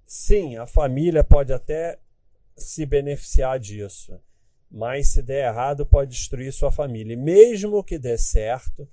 Sim, 0.06 0.58
a 0.58 0.68
família 0.68 1.24
pode 1.24 1.54
até 1.54 2.00
se 2.56 2.86
beneficiar 2.86 3.60
disso, 3.60 4.20
mas 4.70 5.10
se 5.10 5.22
der 5.22 5.48
errado, 5.48 5.86
pode 5.86 6.12
destruir 6.12 6.52
sua 6.52 6.72
família. 6.72 7.14
E 7.14 7.18
mesmo 7.18 7.84
que 7.84 7.98
dê 7.98 8.18
certo, 8.18 8.88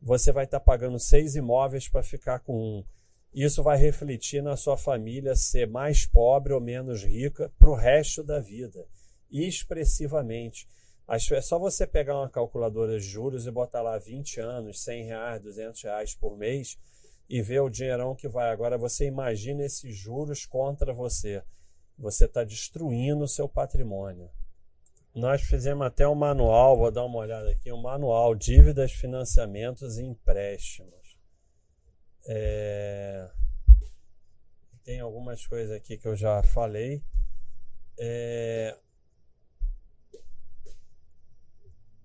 você 0.00 0.32
vai 0.32 0.44
estar 0.44 0.60
pagando 0.60 0.98
seis 0.98 1.36
imóveis 1.36 1.88
para 1.88 2.02
ficar 2.02 2.40
com 2.40 2.56
um. 2.56 2.84
Isso 3.32 3.62
vai 3.62 3.78
refletir 3.78 4.42
na 4.42 4.56
sua 4.56 4.76
família 4.76 5.34
ser 5.34 5.66
mais 5.66 6.04
pobre 6.04 6.52
ou 6.52 6.60
menos 6.60 7.02
rica 7.02 7.50
para 7.58 7.70
o 7.70 7.74
resto 7.74 8.22
da 8.22 8.38
vida, 8.38 8.84
expressivamente. 9.32 10.68
É 11.08 11.40
só 11.40 11.58
você 11.58 11.86
pegar 11.86 12.16
uma 12.16 12.28
calculadora 12.28 12.98
de 12.98 13.04
juros 13.04 13.46
e 13.46 13.50
botar 13.50 13.82
lá 13.82 13.98
20 13.98 14.40
anos, 14.40 14.82
100 14.82 15.04
reais, 15.04 15.42
200 15.42 15.82
reais 15.82 16.14
por 16.14 16.36
mês 16.36 16.78
e 17.28 17.42
ver 17.42 17.60
o 17.60 17.68
dinheirão 17.68 18.14
que 18.14 18.28
vai. 18.28 18.50
Agora 18.50 18.78
você 18.78 19.06
imagina 19.06 19.64
esses 19.64 19.96
juros 19.96 20.46
contra 20.46 20.92
você. 20.92 21.42
Você 21.98 22.24
está 22.24 22.44
destruindo 22.44 23.24
o 23.24 23.28
seu 23.28 23.48
patrimônio. 23.48 24.30
Nós 25.14 25.42
fizemos 25.42 25.86
até 25.86 26.08
um 26.08 26.14
manual, 26.14 26.78
vou 26.78 26.90
dar 26.90 27.04
uma 27.04 27.18
olhada 27.18 27.50
aqui, 27.50 27.70
um 27.70 27.82
manual, 27.82 28.34
dívidas, 28.34 28.92
financiamentos 28.92 29.98
e 29.98 30.02
empréstimos. 30.02 31.18
É... 32.26 33.28
Tem 34.82 35.00
algumas 35.00 35.46
coisas 35.46 35.76
aqui 35.76 35.98
que 35.98 36.08
eu 36.08 36.16
já 36.16 36.42
falei. 36.42 37.02
É... 37.98 38.76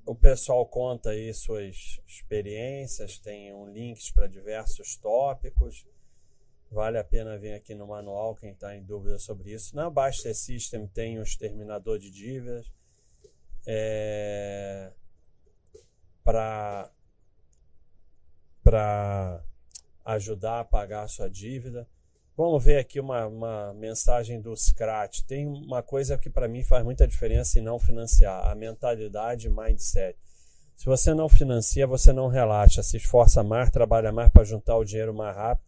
o 0.08 0.16
pessoal 0.16 0.66
conta 0.66 1.10
aí 1.10 1.34
suas 1.34 2.00
experiências, 2.08 3.20
tem 3.20 3.54
um 3.54 3.68
links 3.68 4.10
para 4.10 4.26
diversos 4.26 4.96
tópicos. 4.96 5.86
Vale 6.72 6.98
a 6.98 7.04
pena 7.04 7.38
vir 7.38 7.54
aqui 7.54 7.76
no 7.76 7.88
manual 7.88 8.34
quem 8.34 8.52
está 8.52 8.76
em 8.76 8.84
dúvida 8.84 9.20
sobre 9.20 9.52
isso. 9.52 9.76
Na 9.76 9.90
Baster 9.90 10.34
System 10.34 10.88
tem 10.88 11.20
o 11.20 11.24
exterminador 11.24 12.00
de 12.00 12.10
dívidas 12.10 12.72
é, 13.66 14.92
para 16.24 16.90
ajudar 20.06 20.62
a 20.62 20.66
pagar 20.66 21.04
a 21.04 21.08
sua 21.08 21.30
dívida. 21.30 21.86
Vamos 22.38 22.64
ver 22.64 22.78
aqui 22.78 23.00
uma, 23.00 23.26
uma 23.26 23.74
mensagem 23.74 24.40
do 24.40 24.56
Scratch. 24.56 25.24
Tem 25.24 25.48
uma 25.48 25.82
coisa 25.82 26.20
que 26.20 26.30
para 26.30 26.48
mim 26.48 26.64
faz 26.64 26.84
muita 26.84 27.08
diferença 27.08 27.58
em 27.58 27.64
não 27.64 27.80
financiar: 27.80 28.48
a 28.48 28.54
mentalidade 28.54 29.50
mindset. 29.50 30.16
Se 30.76 30.86
você 30.86 31.16
não 31.16 31.28
financia, 31.28 31.88
você 31.88 32.14
não 32.14 32.28
relaxa, 32.28 32.84
se 32.84 32.98
esforça 32.98 33.42
mais, 33.42 33.72
trabalha 33.72 34.12
mais 34.12 34.32
para 34.32 34.44
juntar 34.44 34.78
o 34.78 34.86
dinheiro 34.86 35.16
mais 35.16 35.36
rápido 35.36 35.66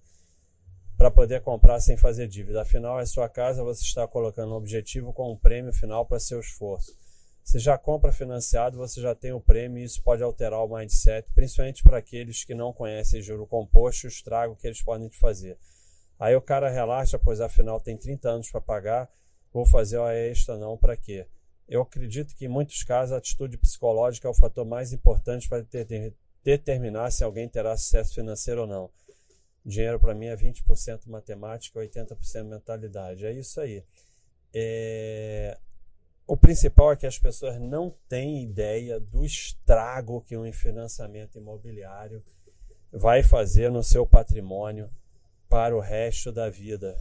para 0.96 1.10
poder 1.10 1.42
comprar 1.42 1.80
sem 1.80 1.98
fazer 1.98 2.28
dívida. 2.28 2.62
Afinal, 2.62 3.00
é 3.00 3.06
sua 3.08 3.28
casa, 3.28 3.64
você 3.64 3.82
está 3.82 4.08
colocando 4.08 4.54
um 4.54 4.58
objetivo 4.58 5.12
com 5.12 5.32
um 5.32 5.38
prêmio 5.38 5.74
final 5.74 6.06
para 6.06 6.20
seu 6.20 6.40
esforço. 6.40 6.96
Se 7.44 7.58
já 7.58 7.80
compra 7.80 8.12
financiado, 8.12 8.78
você 8.78 9.02
já 9.02 9.16
tem 9.16 9.32
o 9.32 9.42
prêmio 9.42 9.80
e 9.80 9.86
isso 9.86 10.04
pode 10.04 10.22
alterar 10.22 10.64
o 10.64 10.78
mindset, 10.78 11.28
principalmente 11.34 11.82
para 11.82 11.98
aqueles 11.98 12.44
que 12.44 12.54
não 12.54 12.72
conhecem 12.72 13.24
juro 13.24 13.48
composto 13.48 14.06
e 14.06 14.08
o 14.08 14.10
estrago 14.10 14.56
que 14.56 14.68
eles 14.68 14.84
podem 14.84 15.10
te 15.10 15.18
fazer. 15.18 15.58
Aí 16.20 16.36
o 16.36 16.42
cara 16.42 16.70
relaxa, 16.70 17.18
pois 17.18 17.40
afinal 17.40 17.80
tem 17.80 17.96
30 17.96 18.30
anos 18.30 18.52
para 18.52 18.60
pagar, 18.60 19.10
vou 19.54 19.66
fazer 19.66 19.98
hora 19.98 20.18
extra 20.18 20.58
não, 20.58 20.78
para 20.78 20.98
quê? 20.98 21.26
Eu 21.68 21.82
acredito 21.82 22.36
que 22.36 22.46
em 22.46 22.50
muitos 22.50 22.84
casos 22.84 23.14
a 23.14 23.18
atitude 23.18 23.58
psicológica 23.58 24.28
é 24.28 24.32
o 24.32 24.34
fator 24.34 24.66
mais 24.66 24.92
importante 24.92 25.48
para 25.48 25.66
determinar 26.44 27.12
se 27.12 27.24
alguém 27.24 27.48
terá 27.48 27.78
sucesso 27.78 28.16
financeiro 28.16 28.62
ou 28.62 28.68
não. 28.68 28.90
Dinheiro 29.64 30.00
para 30.00 30.16
mim 30.16 30.26
é 30.26 30.36
20% 30.36 31.08
matemática, 31.08 31.80
80% 31.80 32.44
mentalidade. 32.44 33.26
É 33.26 33.32
isso 33.32 33.62
aí. 33.62 33.84
É... 34.54 35.58
O 36.26 36.36
principal 36.36 36.92
é 36.92 36.96
que 36.96 37.08
as 37.08 37.18
pessoas 37.18 37.60
não 37.60 37.96
têm 38.08 38.44
ideia 38.44 39.00
do 39.00 39.24
estrago 39.24 40.22
que 40.22 40.38
um 40.38 40.52
financiamento 40.52 41.38
imobiliário 41.38 42.24
vai 42.92 43.24
fazer 43.24 43.72
no 43.72 43.84
seu 43.84 44.06
patrimônio 44.06 44.90
para 45.50 45.76
o 45.76 45.80
resto 45.80 46.32
da 46.32 46.48
vida, 46.50 46.96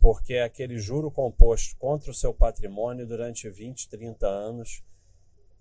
porque 0.00 0.38
aquele 0.38 0.78
juro 0.78 1.10
composto 1.10 1.76
contra 1.76 2.10
o 2.10 2.14
seu 2.14 2.32
patrimônio 2.32 3.06
durante 3.06 3.48
20, 3.48 3.88
30 3.90 4.26
anos. 4.26 4.82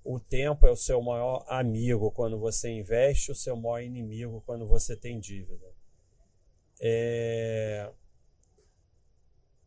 O 0.03 0.19
tempo 0.19 0.65
é 0.65 0.71
o 0.71 0.75
seu 0.75 1.00
maior 1.00 1.45
amigo 1.47 2.09
quando 2.09 2.39
você 2.39 2.69
investe, 2.71 3.31
o 3.31 3.35
seu 3.35 3.55
maior 3.55 3.83
inimigo 3.83 4.41
quando 4.47 4.65
você 4.65 4.95
tem 4.95 5.19
dívida. 5.19 5.67
É... 6.81 7.91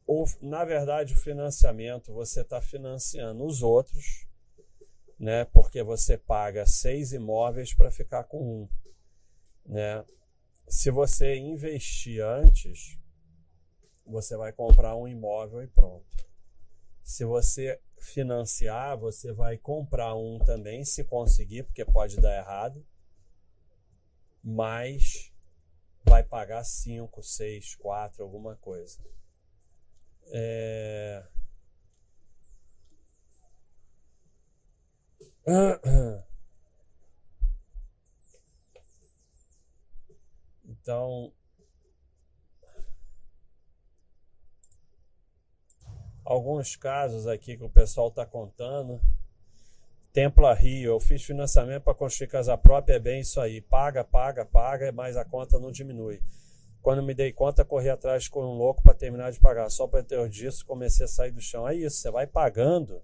O, 0.06 0.24
na 0.42 0.64
verdade, 0.64 1.14
o 1.14 1.16
financiamento 1.16 2.12
você 2.12 2.40
está 2.40 2.60
financiando 2.60 3.44
os 3.44 3.62
outros, 3.62 4.26
né? 5.18 5.44
Porque 5.44 5.82
você 5.82 6.18
paga 6.18 6.66
seis 6.66 7.12
imóveis 7.12 7.72
para 7.72 7.90
ficar 7.90 8.24
com 8.24 8.42
um, 8.42 8.68
né? 9.64 10.04
Se 10.66 10.90
você 10.90 11.36
investir 11.36 12.22
antes, 12.24 12.98
você 14.04 14.36
vai 14.36 14.52
comprar 14.52 14.96
um 14.96 15.06
imóvel 15.06 15.62
e 15.62 15.66
pronto. 15.66 16.04
Se 17.02 17.24
você 17.24 17.80
financiar, 17.98 18.96
você 18.98 19.32
vai 19.32 19.58
comprar 19.58 20.14
um 20.14 20.38
também, 20.38 20.84
se 20.84 21.04
conseguir, 21.04 21.64
porque 21.64 21.84
pode 21.84 22.16
dar 22.16 22.36
errado, 22.36 22.84
mas 24.42 25.32
vai 26.04 26.22
pagar 26.22 26.64
5, 26.64 27.22
6, 27.22 27.76
4, 27.76 28.22
alguma 28.22 28.56
coisa. 28.56 28.98
É... 30.32 31.26
Então, 40.84 41.32
alguns 46.22 46.76
casos 46.76 47.26
aqui 47.26 47.56
que 47.56 47.64
o 47.64 47.70
pessoal 47.70 48.08
está 48.08 48.26
contando. 48.26 49.00
Templa 50.12 50.52
Rio, 50.52 50.92
eu 50.92 51.00
fiz 51.00 51.22
financiamento 51.22 51.84
para 51.84 51.94
construir 51.94 52.28
casa 52.28 52.54
própria, 52.58 52.96
é 52.96 52.98
bem 52.98 53.20
isso 53.20 53.40
aí. 53.40 53.62
Paga, 53.62 54.04
paga, 54.04 54.44
paga, 54.44 54.92
mas 54.92 55.16
a 55.16 55.24
conta 55.24 55.58
não 55.58 55.72
diminui. 55.72 56.20
Quando 56.82 57.02
me 57.02 57.14
dei 57.14 57.32
conta, 57.32 57.64
corri 57.64 57.88
atrás 57.88 58.28
com 58.28 58.44
um 58.44 58.58
louco 58.58 58.82
para 58.82 58.92
terminar 58.92 59.32
de 59.32 59.40
pagar. 59.40 59.70
Só 59.70 59.88
para 59.88 60.02
ter 60.02 60.28
disso, 60.28 60.66
comecei 60.66 61.06
a 61.06 61.08
sair 61.08 61.32
do 61.32 61.40
chão. 61.40 61.66
É 61.66 61.74
isso, 61.74 61.96
você 61.96 62.10
vai 62.10 62.26
pagando. 62.26 63.00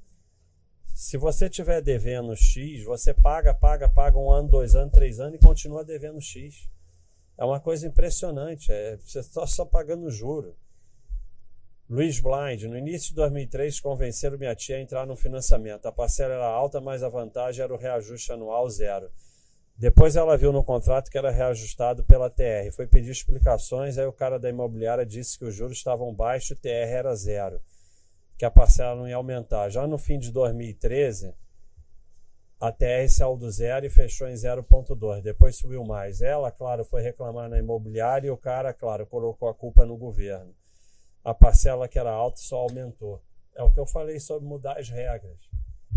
Se 0.94 1.16
você 1.16 1.48
tiver 1.48 1.80
devendo 1.80 2.36
X, 2.36 2.84
você 2.84 3.14
paga, 3.14 3.54
paga, 3.54 3.88
paga 3.88 4.18
um 4.18 4.30
ano, 4.30 4.50
dois 4.50 4.74
anos, 4.74 4.92
três 4.92 5.18
anos 5.18 5.36
e 5.36 5.46
continua 5.46 5.82
devendo 5.82 6.20
X. 6.20 6.68
É 7.40 7.44
uma 7.44 7.58
coisa 7.58 7.86
impressionante. 7.86 8.70
É, 8.70 8.98
você 8.98 9.20
está 9.20 9.46
só 9.46 9.64
pagando 9.64 10.10
juro. 10.10 10.54
Luiz 11.88 12.20
Blind, 12.20 12.64
no 12.64 12.76
início 12.76 13.08
de 13.08 13.14
2003, 13.14 13.80
convenceram 13.80 14.36
minha 14.36 14.54
tia 14.54 14.76
a 14.76 14.80
entrar 14.80 15.06
no 15.06 15.16
financiamento. 15.16 15.86
A 15.86 15.92
parcela 15.92 16.34
era 16.34 16.46
alta, 16.46 16.82
mas 16.82 17.02
a 17.02 17.08
vantagem 17.08 17.64
era 17.64 17.72
o 17.72 17.78
reajuste 17.78 18.30
anual 18.30 18.68
zero. 18.68 19.10
Depois 19.74 20.16
ela 20.16 20.36
viu 20.36 20.52
no 20.52 20.62
contrato 20.62 21.10
que 21.10 21.16
era 21.16 21.30
reajustado 21.30 22.04
pela 22.04 22.28
TR. 22.28 22.70
Foi 22.76 22.86
pedir 22.86 23.10
explicações, 23.10 23.96
aí 23.96 24.04
o 24.04 24.12
cara 24.12 24.38
da 24.38 24.50
imobiliária 24.50 25.06
disse 25.06 25.38
que 25.38 25.46
os 25.46 25.54
juros 25.54 25.78
estavam 25.78 26.14
baixos 26.14 26.50
e 26.50 26.52
o 26.52 26.56
TR 26.56 26.92
era 26.92 27.14
zero, 27.16 27.58
que 28.36 28.44
a 28.44 28.50
parcela 28.50 28.94
não 28.94 29.08
ia 29.08 29.16
aumentar. 29.16 29.70
Já 29.70 29.86
no 29.86 29.96
fim 29.96 30.18
de 30.18 30.30
2013, 30.30 31.34
a 32.60 32.70
TR 32.70 33.08
saiu 33.08 33.38
do 33.38 33.50
zero 33.50 33.86
e 33.86 33.90
fechou 33.90 34.28
em 34.28 34.34
0,2. 34.34 35.22
Depois 35.22 35.56
subiu 35.56 35.82
mais. 35.82 36.20
Ela, 36.20 36.52
claro, 36.52 36.84
foi 36.84 37.00
reclamar 37.00 37.48
na 37.48 37.58
imobiliária 37.58 38.28
e 38.28 38.30
o 38.30 38.36
cara, 38.36 38.74
claro, 38.74 39.06
colocou 39.06 39.48
a 39.48 39.54
culpa 39.54 39.86
no 39.86 39.96
governo. 39.96 40.54
A 41.24 41.32
parcela 41.32 41.88
que 41.88 41.98
era 41.98 42.10
alta 42.10 42.36
só 42.36 42.58
aumentou. 42.58 43.22
É 43.54 43.62
o 43.62 43.72
que 43.72 43.80
eu 43.80 43.86
falei 43.86 44.20
sobre 44.20 44.46
mudar 44.46 44.78
as 44.78 44.90
regras. 44.90 45.38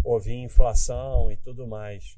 Houve 0.06 0.34
inflação 0.34 1.30
e 1.30 1.36
tudo 1.36 1.68
mais. 1.68 2.18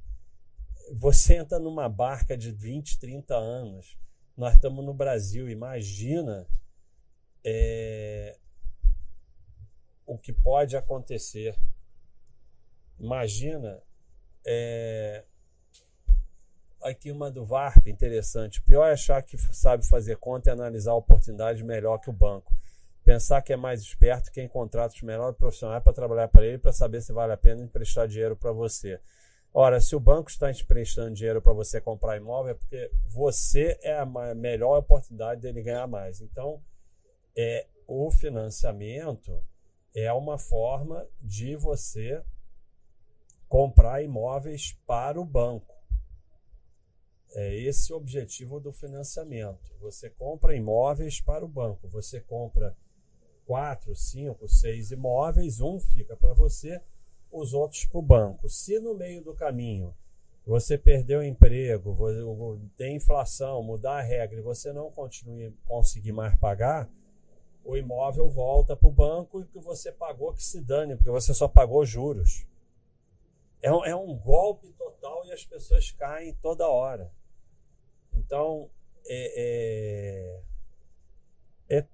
Você 0.93 1.37
entra 1.37 1.57
numa 1.57 1.89
barca 1.89 2.37
de 2.37 2.51
20, 2.51 2.99
30 2.99 3.35
anos. 3.35 3.97
Nós 4.37 4.53
estamos 4.53 4.85
no 4.85 4.93
Brasil. 4.93 5.49
Imagina 5.49 6.47
é, 7.43 8.37
o 10.05 10.19
que 10.19 10.31
pode 10.31 10.77
acontecer. 10.77 11.57
Imagina 12.99 13.81
é... 14.45 15.23
Aqui 16.83 17.11
uma 17.11 17.31
do 17.31 17.43
VARP, 17.43 17.87
interessante. 17.87 18.59
O 18.59 18.63
pior 18.63 18.87
é 18.87 18.93
achar 18.93 19.21
que 19.23 19.37
sabe 19.37 19.87
fazer 19.87 20.17
conta 20.17 20.49
e 20.49 20.53
analisar 20.53 20.91
a 20.91 20.95
oportunidade 20.95 21.63
melhor 21.63 21.97
que 21.97 22.11
o 22.11 22.13
banco. 22.13 22.53
Pensar 23.03 23.41
que 23.41 23.53
é 23.53 23.55
mais 23.55 23.81
esperto 23.81 24.31
quem 24.31 24.47
contrata 24.47 24.93
os 24.93 25.01
melhores 25.01 25.37
profissionais 25.37 25.83
para 25.83 25.93
trabalhar 25.93 26.27
para 26.27 26.45
ele 26.45 26.57
para 26.59 26.71
saber 26.71 27.01
se 27.01 27.11
vale 27.11 27.33
a 27.33 27.37
pena 27.37 27.63
emprestar 27.63 28.07
dinheiro 28.07 28.35
para 28.35 28.51
você. 28.51 28.99
Ora, 29.53 29.79
se 29.79 29.95
o 29.95 29.99
banco 29.99 30.29
está 30.29 30.51
emprestando 30.51 31.15
dinheiro 31.15 31.41
para 31.41 31.53
você 31.53 31.79
comprar 31.79 32.17
imóvel, 32.17 32.51
é 32.51 32.55
porque 32.55 32.91
você 33.07 33.79
é 33.81 33.97
a 33.97 34.05
melhor 34.35 34.77
oportunidade 34.77 35.41
dele 35.41 35.63
ganhar 35.63 35.87
mais. 35.87 36.19
Então, 36.19 36.61
é, 37.37 37.65
o 37.87 38.11
financiamento 38.11 39.41
é 39.95 40.11
uma 40.11 40.37
forma 40.37 41.07
de 41.21 41.55
você 41.55 42.21
comprar 43.55 44.03
imóveis 44.03 44.77
para 44.85 45.17
o 45.17 45.23
banco. 45.23 45.73
É 47.31 47.55
esse 47.55 47.93
o 47.93 47.95
objetivo 47.95 48.59
do 48.59 48.73
financiamento. 48.73 49.73
Você 49.79 50.09
compra 50.09 50.53
imóveis 50.53 51.21
para 51.21 51.45
o 51.45 51.47
banco. 51.47 51.87
Você 51.87 52.19
compra 52.19 52.75
quatro, 53.45 53.95
cinco, 53.95 54.45
seis 54.49 54.91
imóveis, 54.91 55.61
um 55.61 55.79
fica 55.79 56.17
para 56.17 56.33
você, 56.33 56.81
os 57.31 57.53
outros 57.53 57.85
para 57.85 57.97
o 57.97 58.01
banco. 58.01 58.49
Se 58.49 58.77
no 58.77 58.93
meio 58.93 59.23
do 59.23 59.33
caminho 59.33 59.95
você 60.45 60.77
perdeu 60.77 61.19
o 61.21 61.23
emprego, 61.23 62.59
tem 62.75 62.97
inflação, 62.97 63.63
mudar 63.63 63.99
a 63.99 64.01
regra 64.01 64.37
e 64.37 64.43
você 64.43 64.73
não 64.73 64.91
continue, 64.91 65.55
conseguir 65.63 66.11
mais 66.11 66.37
pagar, 66.37 66.89
o 67.63 67.77
imóvel 67.77 68.29
volta 68.29 68.75
para 68.75 68.89
o 68.89 68.91
banco 68.91 69.39
e 69.39 69.45
que 69.45 69.59
você 69.59 69.93
pagou 69.93 70.33
que 70.33 70.43
se 70.43 70.59
dane, 70.59 70.97
porque 70.97 71.09
você 71.09 71.33
só 71.33 71.47
pagou 71.47 71.85
juros. 71.85 72.45
É 73.65 73.71
um, 73.71 73.83
é 73.83 73.95
um 73.95 74.15
golpe 74.15 74.71
total 74.73 75.25
e 75.25 75.31
as 75.31 75.43
pessoas 75.43 75.89
caem 75.89 76.35
toda 76.35 76.69
hora. 76.69 77.11
Então, 78.13 78.69
é, 79.07 80.43
é, 81.67 81.77
é, 81.79 81.87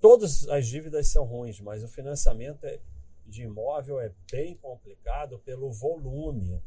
todas 0.00 0.48
as 0.48 0.66
dívidas 0.66 1.06
são 1.08 1.24
ruins, 1.24 1.60
mas 1.60 1.84
o 1.84 1.88
financiamento 1.88 2.64
é, 2.64 2.80
de 3.26 3.42
imóvel 3.42 4.00
é 4.00 4.10
bem 4.32 4.56
complicado 4.56 5.38
pelo 5.40 5.70
volume. 5.70 6.62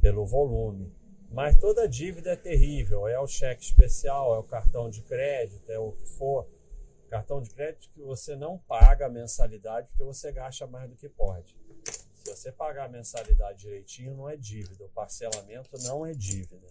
Pelo 0.00 0.24
volume. 0.24 0.94
Mas 1.28 1.58
toda 1.58 1.88
dívida 1.88 2.34
é 2.34 2.36
terrível. 2.36 3.08
É 3.08 3.18
o 3.18 3.26
cheque 3.26 3.64
especial, 3.64 4.36
é 4.36 4.38
o 4.38 4.44
cartão 4.44 4.88
de 4.88 5.02
crédito, 5.02 5.68
é 5.72 5.78
o 5.80 5.90
que 5.90 6.06
for. 6.06 6.48
Cartão 7.10 7.42
de 7.42 7.50
crédito 7.50 7.90
que 7.92 8.00
você 8.00 8.36
não 8.36 8.58
paga 8.58 9.06
a 9.06 9.10
mensalidade 9.10 9.88
porque 9.88 10.04
você 10.04 10.30
gasta 10.30 10.68
mais 10.68 10.88
do 10.88 10.94
que 10.94 11.08
pode. 11.08 11.60
Você 12.34 12.50
pagar 12.50 12.86
a 12.86 12.88
mensalidade 12.88 13.60
direitinho, 13.60 14.14
não 14.14 14.28
é 14.28 14.36
dívida. 14.36 14.84
O 14.84 14.88
parcelamento 14.88 15.70
não 15.82 16.06
é 16.06 16.12
dívida. 16.12 16.66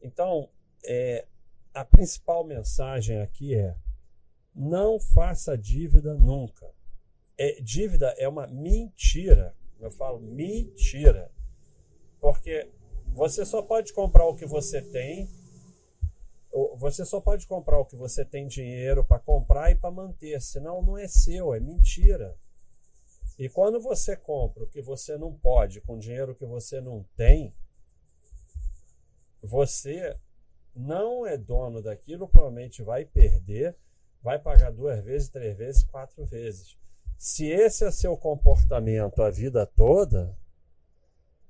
Então, 0.00 0.48
é, 0.84 1.26
a 1.74 1.84
principal 1.84 2.44
mensagem 2.44 3.20
aqui 3.20 3.54
é: 3.54 3.76
não 4.54 4.98
faça 4.98 5.56
dívida 5.56 6.14
nunca. 6.14 6.70
É, 7.38 7.60
dívida 7.60 8.14
é 8.16 8.26
uma 8.26 8.46
mentira. 8.46 9.54
Eu 9.78 9.90
falo 9.90 10.18
mentira. 10.18 11.30
Porque 12.18 12.70
você 13.08 13.44
só 13.44 13.60
pode 13.62 13.92
comprar 13.92 14.24
o 14.24 14.34
que 14.34 14.46
você 14.46 14.80
tem. 14.80 15.28
Você 16.78 17.04
só 17.04 17.20
pode 17.20 17.46
comprar 17.46 17.78
o 17.78 17.84
que 17.84 17.96
você 17.96 18.24
tem 18.24 18.46
dinheiro 18.46 19.04
para 19.04 19.18
comprar 19.18 19.70
e 19.70 19.74
para 19.74 19.90
manter. 19.90 20.40
Senão 20.40 20.80
não 20.82 20.96
é 20.96 21.06
seu, 21.06 21.52
é 21.52 21.60
mentira. 21.60 22.34
E 23.38 23.48
quando 23.48 23.80
você 23.80 24.16
compra 24.16 24.64
o 24.64 24.66
que 24.66 24.80
você 24.80 25.18
não 25.18 25.32
pode 25.32 25.80
com 25.82 25.98
dinheiro 25.98 26.34
que 26.34 26.46
você 26.46 26.80
não 26.80 27.04
tem, 27.16 27.54
você 29.42 30.16
não 30.74 31.26
é 31.26 31.36
dono 31.36 31.82
daquilo, 31.82 32.28
provavelmente 32.28 32.82
vai 32.82 33.04
perder, 33.04 33.76
vai 34.22 34.38
pagar 34.38 34.70
duas 34.70 35.02
vezes, 35.04 35.28
três 35.28 35.56
vezes, 35.56 35.84
quatro 35.84 36.24
vezes. 36.24 36.76
Se 37.18 37.46
esse 37.46 37.84
é 37.84 37.90
seu 37.90 38.16
comportamento 38.16 39.22
a 39.22 39.30
vida 39.30 39.66
toda, 39.66 40.36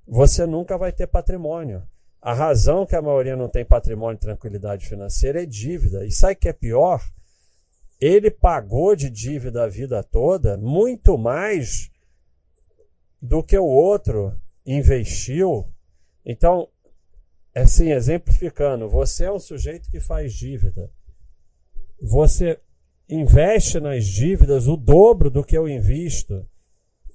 você 0.07 0.45
nunca 0.45 0.77
vai 0.77 0.91
ter 0.91 1.07
patrimônio. 1.07 1.87
A 2.21 2.33
razão 2.33 2.85
que 2.85 2.95
a 2.95 3.01
maioria 3.01 3.35
não 3.35 3.49
tem 3.49 3.65
patrimônio 3.65 4.17
e 4.17 4.19
tranquilidade 4.19 4.87
financeira 4.87 5.43
é 5.43 5.45
dívida. 5.45 6.05
E 6.05 6.11
sabe 6.11 6.33
o 6.33 6.37
que 6.37 6.49
é 6.49 6.53
pior? 6.53 7.01
Ele 7.99 8.29
pagou 8.29 8.95
de 8.95 9.09
dívida 9.09 9.63
a 9.63 9.67
vida 9.67 10.03
toda 10.03 10.57
muito 10.57 11.17
mais 11.17 11.91
do 13.21 13.43
que 13.43 13.57
o 13.57 13.65
outro 13.65 14.39
investiu. 14.65 15.67
Então, 16.25 16.69
assim, 17.55 17.91
exemplificando, 17.91 18.89
você 18.89 19.25
é 19.25 19.31
um 19.31 19.39
sujeito 19.39 19.89
que 19.89 19.99
faz 19.99 20.33
dívida. 20.33 20.91
Você 22.01 22.59
investe 23.09 23.79
nas 23.79 24.05
dívidas 24.05 24.67
o 24.67 24.77
dobro 24.77 25.31
do 25.31 25.43
que 25.43 25.57
eu 25.57 25.67
invisto 25.67 26.45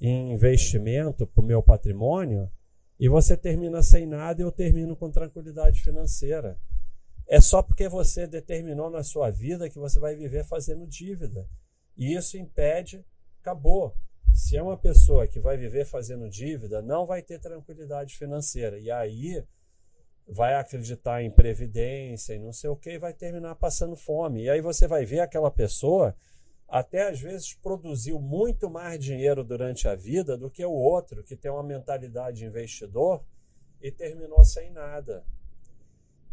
em 0.00 0.32
investimento 0.32 1.26
para 1.26 1.42
o 1.42 1.46
meu 1.46 1.62
patrimônio 1.62 2.50
e 2.98 3.08
você 3.08 3.36
termina 3.36 3.82
sem 3.82 4.06
nada 4.06 4.40
e 4.40 4.44
eu 4.44 4.50
termino 4.50 4.96
com 4.96 5.10
tranquilidade 5.10 5.80
financeira 5.80 6.58
é 7.32 7.40
só 7.40 7.62
porque 7.62 7.88
você 7.88 8.26
determinou 8.26 8.90
na 8.90 9.02
sua 9.02 9.30
vida 9.30 9.70
que 9.70 9.78
você 9.78 9.98
vai 9.98 10.14
viver 10.14 10.44
fazendo 10.44 10.86
dívida. 10.86 11.48
E 11.96 12.14
isso 12.14 12.36
impede, 12.36 13.02
acabou. 13.40 13.96
Se 14.34 14.54
é 14.54 14.62
uma 14.62 14.76
pessoa 14.76 15.26
que 15.26 15.40
vai 15.40 15.56
viver 15.56 15.86
fazendo 15.86 16.28
dívida, 16.28 16.82
não 16.82 17.06
vai 17.06 17.22
ter 17.22 17.38
tranquilidade 17.40 18.18
financeira. 18.18 18.78
E 18.78 18.90
aí 18.90 19.42
vai 20.28 20.56
acreditar 20.56 21.22
em 21.22 21.30
previdência 21.30 22.34
e 22.34 22.38
não 22.38 22.52
sei 22.52 22.68
o 22.68 22.76
que, 22.76 22.90
e 22.90 22.98
vai 22.98 23.14
terminar 23.14 23.54
passando 23.54 23.96
fome. 23.96 24.42
E 24.42 24.50
aí 24.50 24.60
você 24.60 24.86
vai 24.86 25.06
ver 25.06 25.20
aquela 25.20 25.50
pessoa 25.50 26.14
até 26.68 27.08
às 27.08 27.18
vezes 27.18 27.54
produziu 27.54 28.20
muito 28.20 28.68
mais 28.68 29.02
dinheiro 29.02 29.42
durante 29.42 29.88
a 29.88 29.94
vida 29.94 30.36
do 30.36 30.50
que 30.50 30.62
o 30.66 30.70
outro 30.70 31.24
que 31.24 31.34
tem 31.34 31.50
uma 31.50 31.62
mentalidade 31.62 32.40
de 32.40 32.44
investidor 32.44 33.24
e 33.80 33.90
terminou 33.90 34.44
sem 34.44 34.70
nada. 34.70 35.24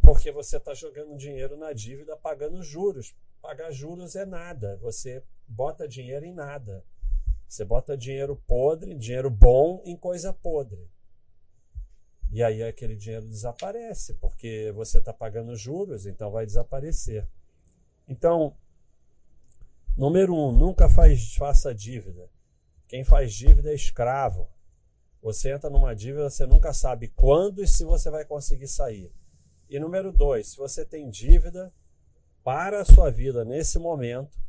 Porque 0.09 0.31
você 0.31 0.57
está 0.57 0.73
jogando 0.73 1.15
dinheiro 1.15 1.55
na 1.55 1.71
dívida 1.71 2.17
pagando 2.17 2.63
juros. 2.63 3.15
Pagar 3.39 3.69
juros 3.69 4.15
é 4.15 4.25
nada. 4.25 4.75
Você 4.77 5.23
bota 5.47 5.87
dinheiro 5.87 6.25
em 6.25 6.33
nada. 6.33 6.83
Você 7.47 7.63
bota 7.63 7.95
dinheiro 7.95 8.35
podre, 8.47 8.95
dinheiro 8.95 9.29
bom 9.29 9.83
em 9.85 9.95
coisa 9.95 10.33
podre. 10.33 10.89
E 12.31 12.41
aí 12.41 12.63
aquele 12.63 12.95
dinheiro 12.95 13.27
desaparece, 13.27 14.15
porque 14.15 14.71
você 14.71 14.97
está 14.97 15.13
pagando 15.13 15.55
juros, 15.55 16.07
então 16.07 16.31
vai 16.31 16.43
desaparecer. 16.43 17.27
Então, 18.07 18.57
número 19.95 20.33
um, 20.33 20.51
nunca 20.51 20.89
faz, 20.89 21.35
faça 21.35 21.71
dívida. 21.71 22.27
Quem 22.87 23.03
faz 23.03 23.31
dívida 23.31 23.69
é 23.69 23.75
escravo. 23.75 24.49
Você 25.21 25.51
entra 25.51 25.69
numa 25.69 25.95
dívida, 25.95 26.31
você 26.31 26.47
nunca 26.47 26.73
sabe 26.73 27.09
quando 27.09 27.63
e 27.63 27.67
se 27.67 27.83
você 27.83 28.09
vai 28.09 28.25
conseguir 28.25 28.67
sair. 28.67 29.13
E 29.69 29.79
número 29.79 30.11
dois, 30.11 30.47
se 30.47 30.57
você 30.57 30.83
tem 30.83 31.09
dívida, 31.09 31.71
para 32.43 32.81
a 32.81 32.85
sua 32.85 33.11
vida 33.11 33.45
nesse 33.45 33.77
momento 33.77 34.39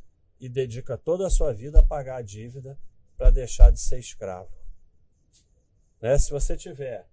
e 0.41 0.49
dedica 0.49 0.97
toda 0.97 1.27
a 1.27 1.31
sua 1.31 1.53
vida 1.53 1.81
a 1.81 1.83
pagar 1.83 2.17
a 2.17 2.23
dívida 2.23 2.79
para 3.19 3.31
deixar 3.31 3.71
de 3.71 3.79
ser 3.79 3.99
escravo. 3.99 4.51
Né? 6.01 6.17
Se 6.17 6.31
você 6.31 6.57
tiver 6.57 7.07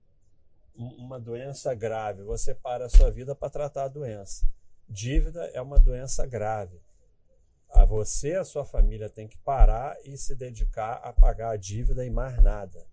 uma 0.73 1.19
doença 1.19 1.73
grave, 1.73 2.23
você 2.23 2.55
para 2.55 2.85
a 2.85 2.89
sua 2.89 3.11
vida 3.11 3.35
para 3.35 3.49
tratar 3.49 3.83
a 3.85 3.89
doença. 3.89 4.47
Dívida 4.87 5.43
é 5.47 5.61
uma 5.61 5.77
doença 5.77 6.25
grave. 6.25 6.79
A 7.69 7.83
você 7.83 8.29
e 8.29 8.35
a 8.35 8.45
sua 8.45 8.63
família 8.63 9.09
tem 9.09 9.27
que 9.27 9.37
parar 9.39 9.97
e 10.05 10.17
se 10.17 10.33
dedicar 10.33 10.93
a 11.03 11.11
pagar 11.11 11.49
a 11.49 11.57
dívida 11.57 12.05
e 12.05 12.09
mais 12.09 12.41
nada. 12.41 12.87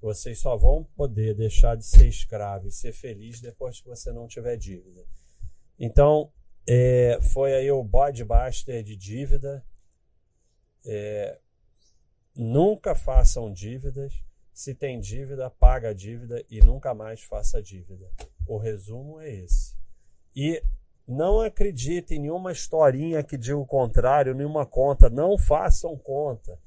Vocês 0.00 0.38
só 0.38 0.56
vão 0.56 0.84
poder 0.96 1.34
deixar 1.34 1.76
de 1.76 1.84
ser 1.84 2.06
escravo 2.06 2.68
e 2.68 2.72
ser 2.72 2.92
feliz 2.92 3.40
depois 3.40 3.80
que 3.80 3.88
você 3.88 4.12
não 4.12 4.26
tiver 4.26 4.56
dívida. 4.56 5.04
Então, 5.78 6.30
é, 6.66 7.18
foi 7.20 7.54
aí 7.54 7.70
o 7.70 7.82
bode 7.82 8.24
baster 8.24 8.82
de 8.82 8.96
dívida. 8.96 9.64
É, 10.84 11.38
nunca 12.34 12.94
façam 12.94 13.52
dívidas. 13.52 14.12
Se 14.52 14.74
tem 14.74 15.00
dívida, 15.00 15.50
paga 15.50 15.90
a 15.90 15.94
dívida 15.94 16.44
e 16.50 16.60
nunca 16.60 16.94
mais 16.94 17.22
faça 17.22 17.62
dívida. 17.62 18.10
O 18.46 18.56
resumo 18.58 19.20
é 19.20 19.30
esse. 19.30 19.76
E 20.34 20.62
não 21.06 21.40
acredite 21.40 22.14
em 22.14 22.20
nenhuma 22.20 22.52
historinha 22.52 23.22
que 23.22 23.36
diga 23.36 23.56
o 23.56 23.66
contrário, 23.66 24.34
nenhuma 24.34 24.66
conta. 24.66 25.08
Não 25.08 25.38
façam 25.38 25.96
conta. 25.96 26.58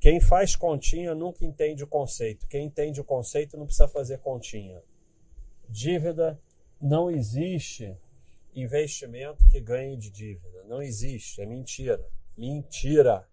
Quem 0.00 0.18
faz 0.18 0.56
continha 0.56 1.14
nunca 1.14 1.44
entende 1.44 1.84
o 1.84 1.86
conceito. 1.86 2.46
Quem 2.46 2.64
entende 2.66 3.02
o 3.02 3.04
conceito 3.04 3.58
não 3.58 3.66
precisa 3.66 3.86
fazer 3.86 4.18
continha. 4.18 4.82
Dívida 5.68 6.40
não 6.80 7.10
existe 7.10 7.94
investimento 8.54 9.46
que 9.50 9.60
ganhe 9.60 9.98
de 9.98 10.10
dívida. 10.10 10.64
Não 10.64 10.80
existe, 10.80 11.42
é 11.42 11.46
mentira. 11.46 12.02
Mentira. 12.34 13.28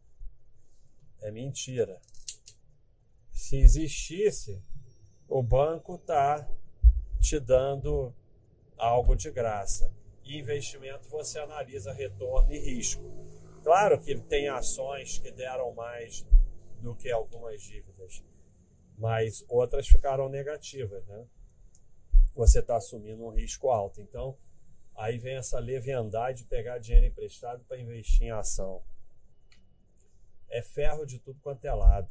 É 1.21 1.32
mentira. 1.32 2.01
Se 3.32 3.58
existisse, 3.58 4.62
o 5.25 5.41
banco 5.41 5.95
está 5.95 6.45
te 7.21 7.39
dando 7.39 8.13
algo 8.77 9.15
de 9.15 9.32
graça. 9.32 9.89
E 10.25 10.38
investimento 10.38 11.08
você 11.08 11.39
analisa 11.39 11.93
retorno 11.93 12.51
e 12.51 12.60
risco. 12.60 13.01
Claro 13.63 13.97
que 14.01 14.15
tem 14.15 14.49
ações 14.49 15.17
que 15.17 15.32
deram 15.32 15.73
mais 15.73 16.25
do 16.81 16.95
que 16.95 17.11
algumas 17.11 17.61
dívidas, 17.61 18.23
mas 18.97 19.43
outras 19.47 19.87
ficaram 19.87 20.29
negativas, 20.29 21.05
né? 21.07 21.25
Você 22.35 22.59
está 22.59 22.77
assumindo 22.77 23.25
um 23.25 23.29
risco 23.29 23.69
alto. 23.69 24.01
Então, 24.01 24.37
aí 24.95 25.17
vem 25.17 25.35
essa 25.35 25.59
leviandade 25.59 26.39
de 26.39 26.49
pegar 26.49 26.77
dinheiro 26.77 27.07
emprestado 27.07 27.63
para 27.65 27.79
investir 27.79 28.27
em 28.27 28.31
ação. 28.31 28.81
É 30.49 30.61
ferro 30.61 31.05
de 31.05 31.19
tudo 31.19 31.39
quanto 31.41 31.65
é 31.65 31.73
lado. 31.73 32.09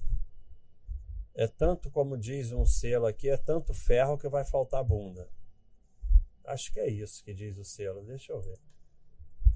É 1.35 1.46
tanto, 1.46 1.90
como 1.90 2.16
diz 2.16 2.52
um 2.52 2.64
selo 2.64 3.07
aqui, 3.07 3.29
é 3.29 3.37
tanto 3.37 3.74
ferro 3.74 4.18
que 4.18 4.29
vai 4.29 4.44
faltar 4.44 4.83
bunda. 4.83 5.29
Acho 6.44 6.72
que 6.72 6.81
é 6.81 6.88
isso 6.88 7.22
que 7.24 7.35
diz 7.35 7.59
o 7.59 7.64
selo. 7.64 8.02
Deixa 8.05 8.33
eu 8.33 8.40
ver. 8.40 8.59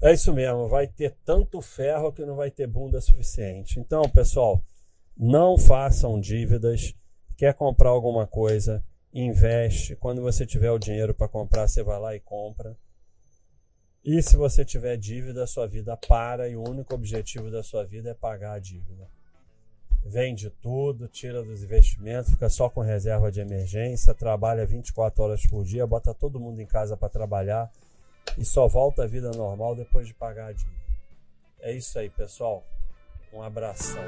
É 0.01 0.13
isso 0.13 0.33
mesmo, 0.33 0.67
vai 0.67 0.87
ter 0.87 1.15
tanto 1.23 1.61
ferro 1.61 2.11
que 2.11 2.25
não 2.25 2.35
vai 2.35 2.49
ter 2.49 2.65
bunda 2.65 2.99
suficiente. 2.99 3.79
Então, 3.79 4.01
pessoal, 4.09 4.63
não 5.21 5.55
façam 5.55 6.19
dívidas. 6.19 6.95
Quer 7.37 7.53
comprar 7.53 7.89
alguma 7.89 8.25
coisa, 8.25 8.83
investe. 9.13 9.95
Quando 9.95 10.19
você 10.19 10.47
tiver 10.47 10.71
o 10.71 10.79
dinheiro 10.79 11.13
para 11.13 11.27
comprar, 11.27 11.67
você 11.67 11.83
vai 11.83 11.99
lá 11.99 12.15
e 12.15 12.19
compra. 12.19 12.75
E 14.03 14.19
se 14.23 14.35
você 14.35 14.65
tiver 14.65 14.97
dívida, 14.97 15.43
a 15.43 15.47
sua 15.47 15.67
vida 15.67 15.95
para 15.95 16.49
e 16.49 16.55
o 16.55 16.67
único 16.67 16.95
objetivo 16.95 17.51
da 17.51 17.61
sua 17.61 17.85
vida 17.85 18.09
é 18.09 18.13
pagar 18.15 18.53
a 18.53 18.59
dívida. 18.59 19.07
Vende 20.03 20.49
tudo, 20.49 21.07
tira 21.07 21.43
dos 21.43 21.61
investimentos, 21.61 22.31
fica 22.31 22.49
só 22.49 22.67
com 22.67 22.81
reserva 22.81 23.31
de 23.31 23.39
emergência, 23.39 24.15
trabalha 24.15 24.65
24 24.65 25.23
horas 25.23 25.45
por 25.45 25.63
dia, 25.63 25.85
bota 25.85 26.15
todo 26.15 26.39
mundo 26.39 26.59
em 26.59 26.65
casa 26.65 26.97
para 26.97 27.07
trabalhar 27.07 27.71
e 28.35 28.43
só 28.43 28.67
volta 28.67 29.03
à 29.03 29.07
vida 29.07 29.29
normal 29.29 29.75
depois 29.75 30.07
de 30.07 30.15
pagar 30.15 30.47
a 30.47 30.53
dívida. 30.53 30.81
É 31.59 31.71
isso 31.71 31.99
aí, 31.99 32.09
pessoal. 32.09 32.65
Um 33.31 33.43
abração. 33.43 34.01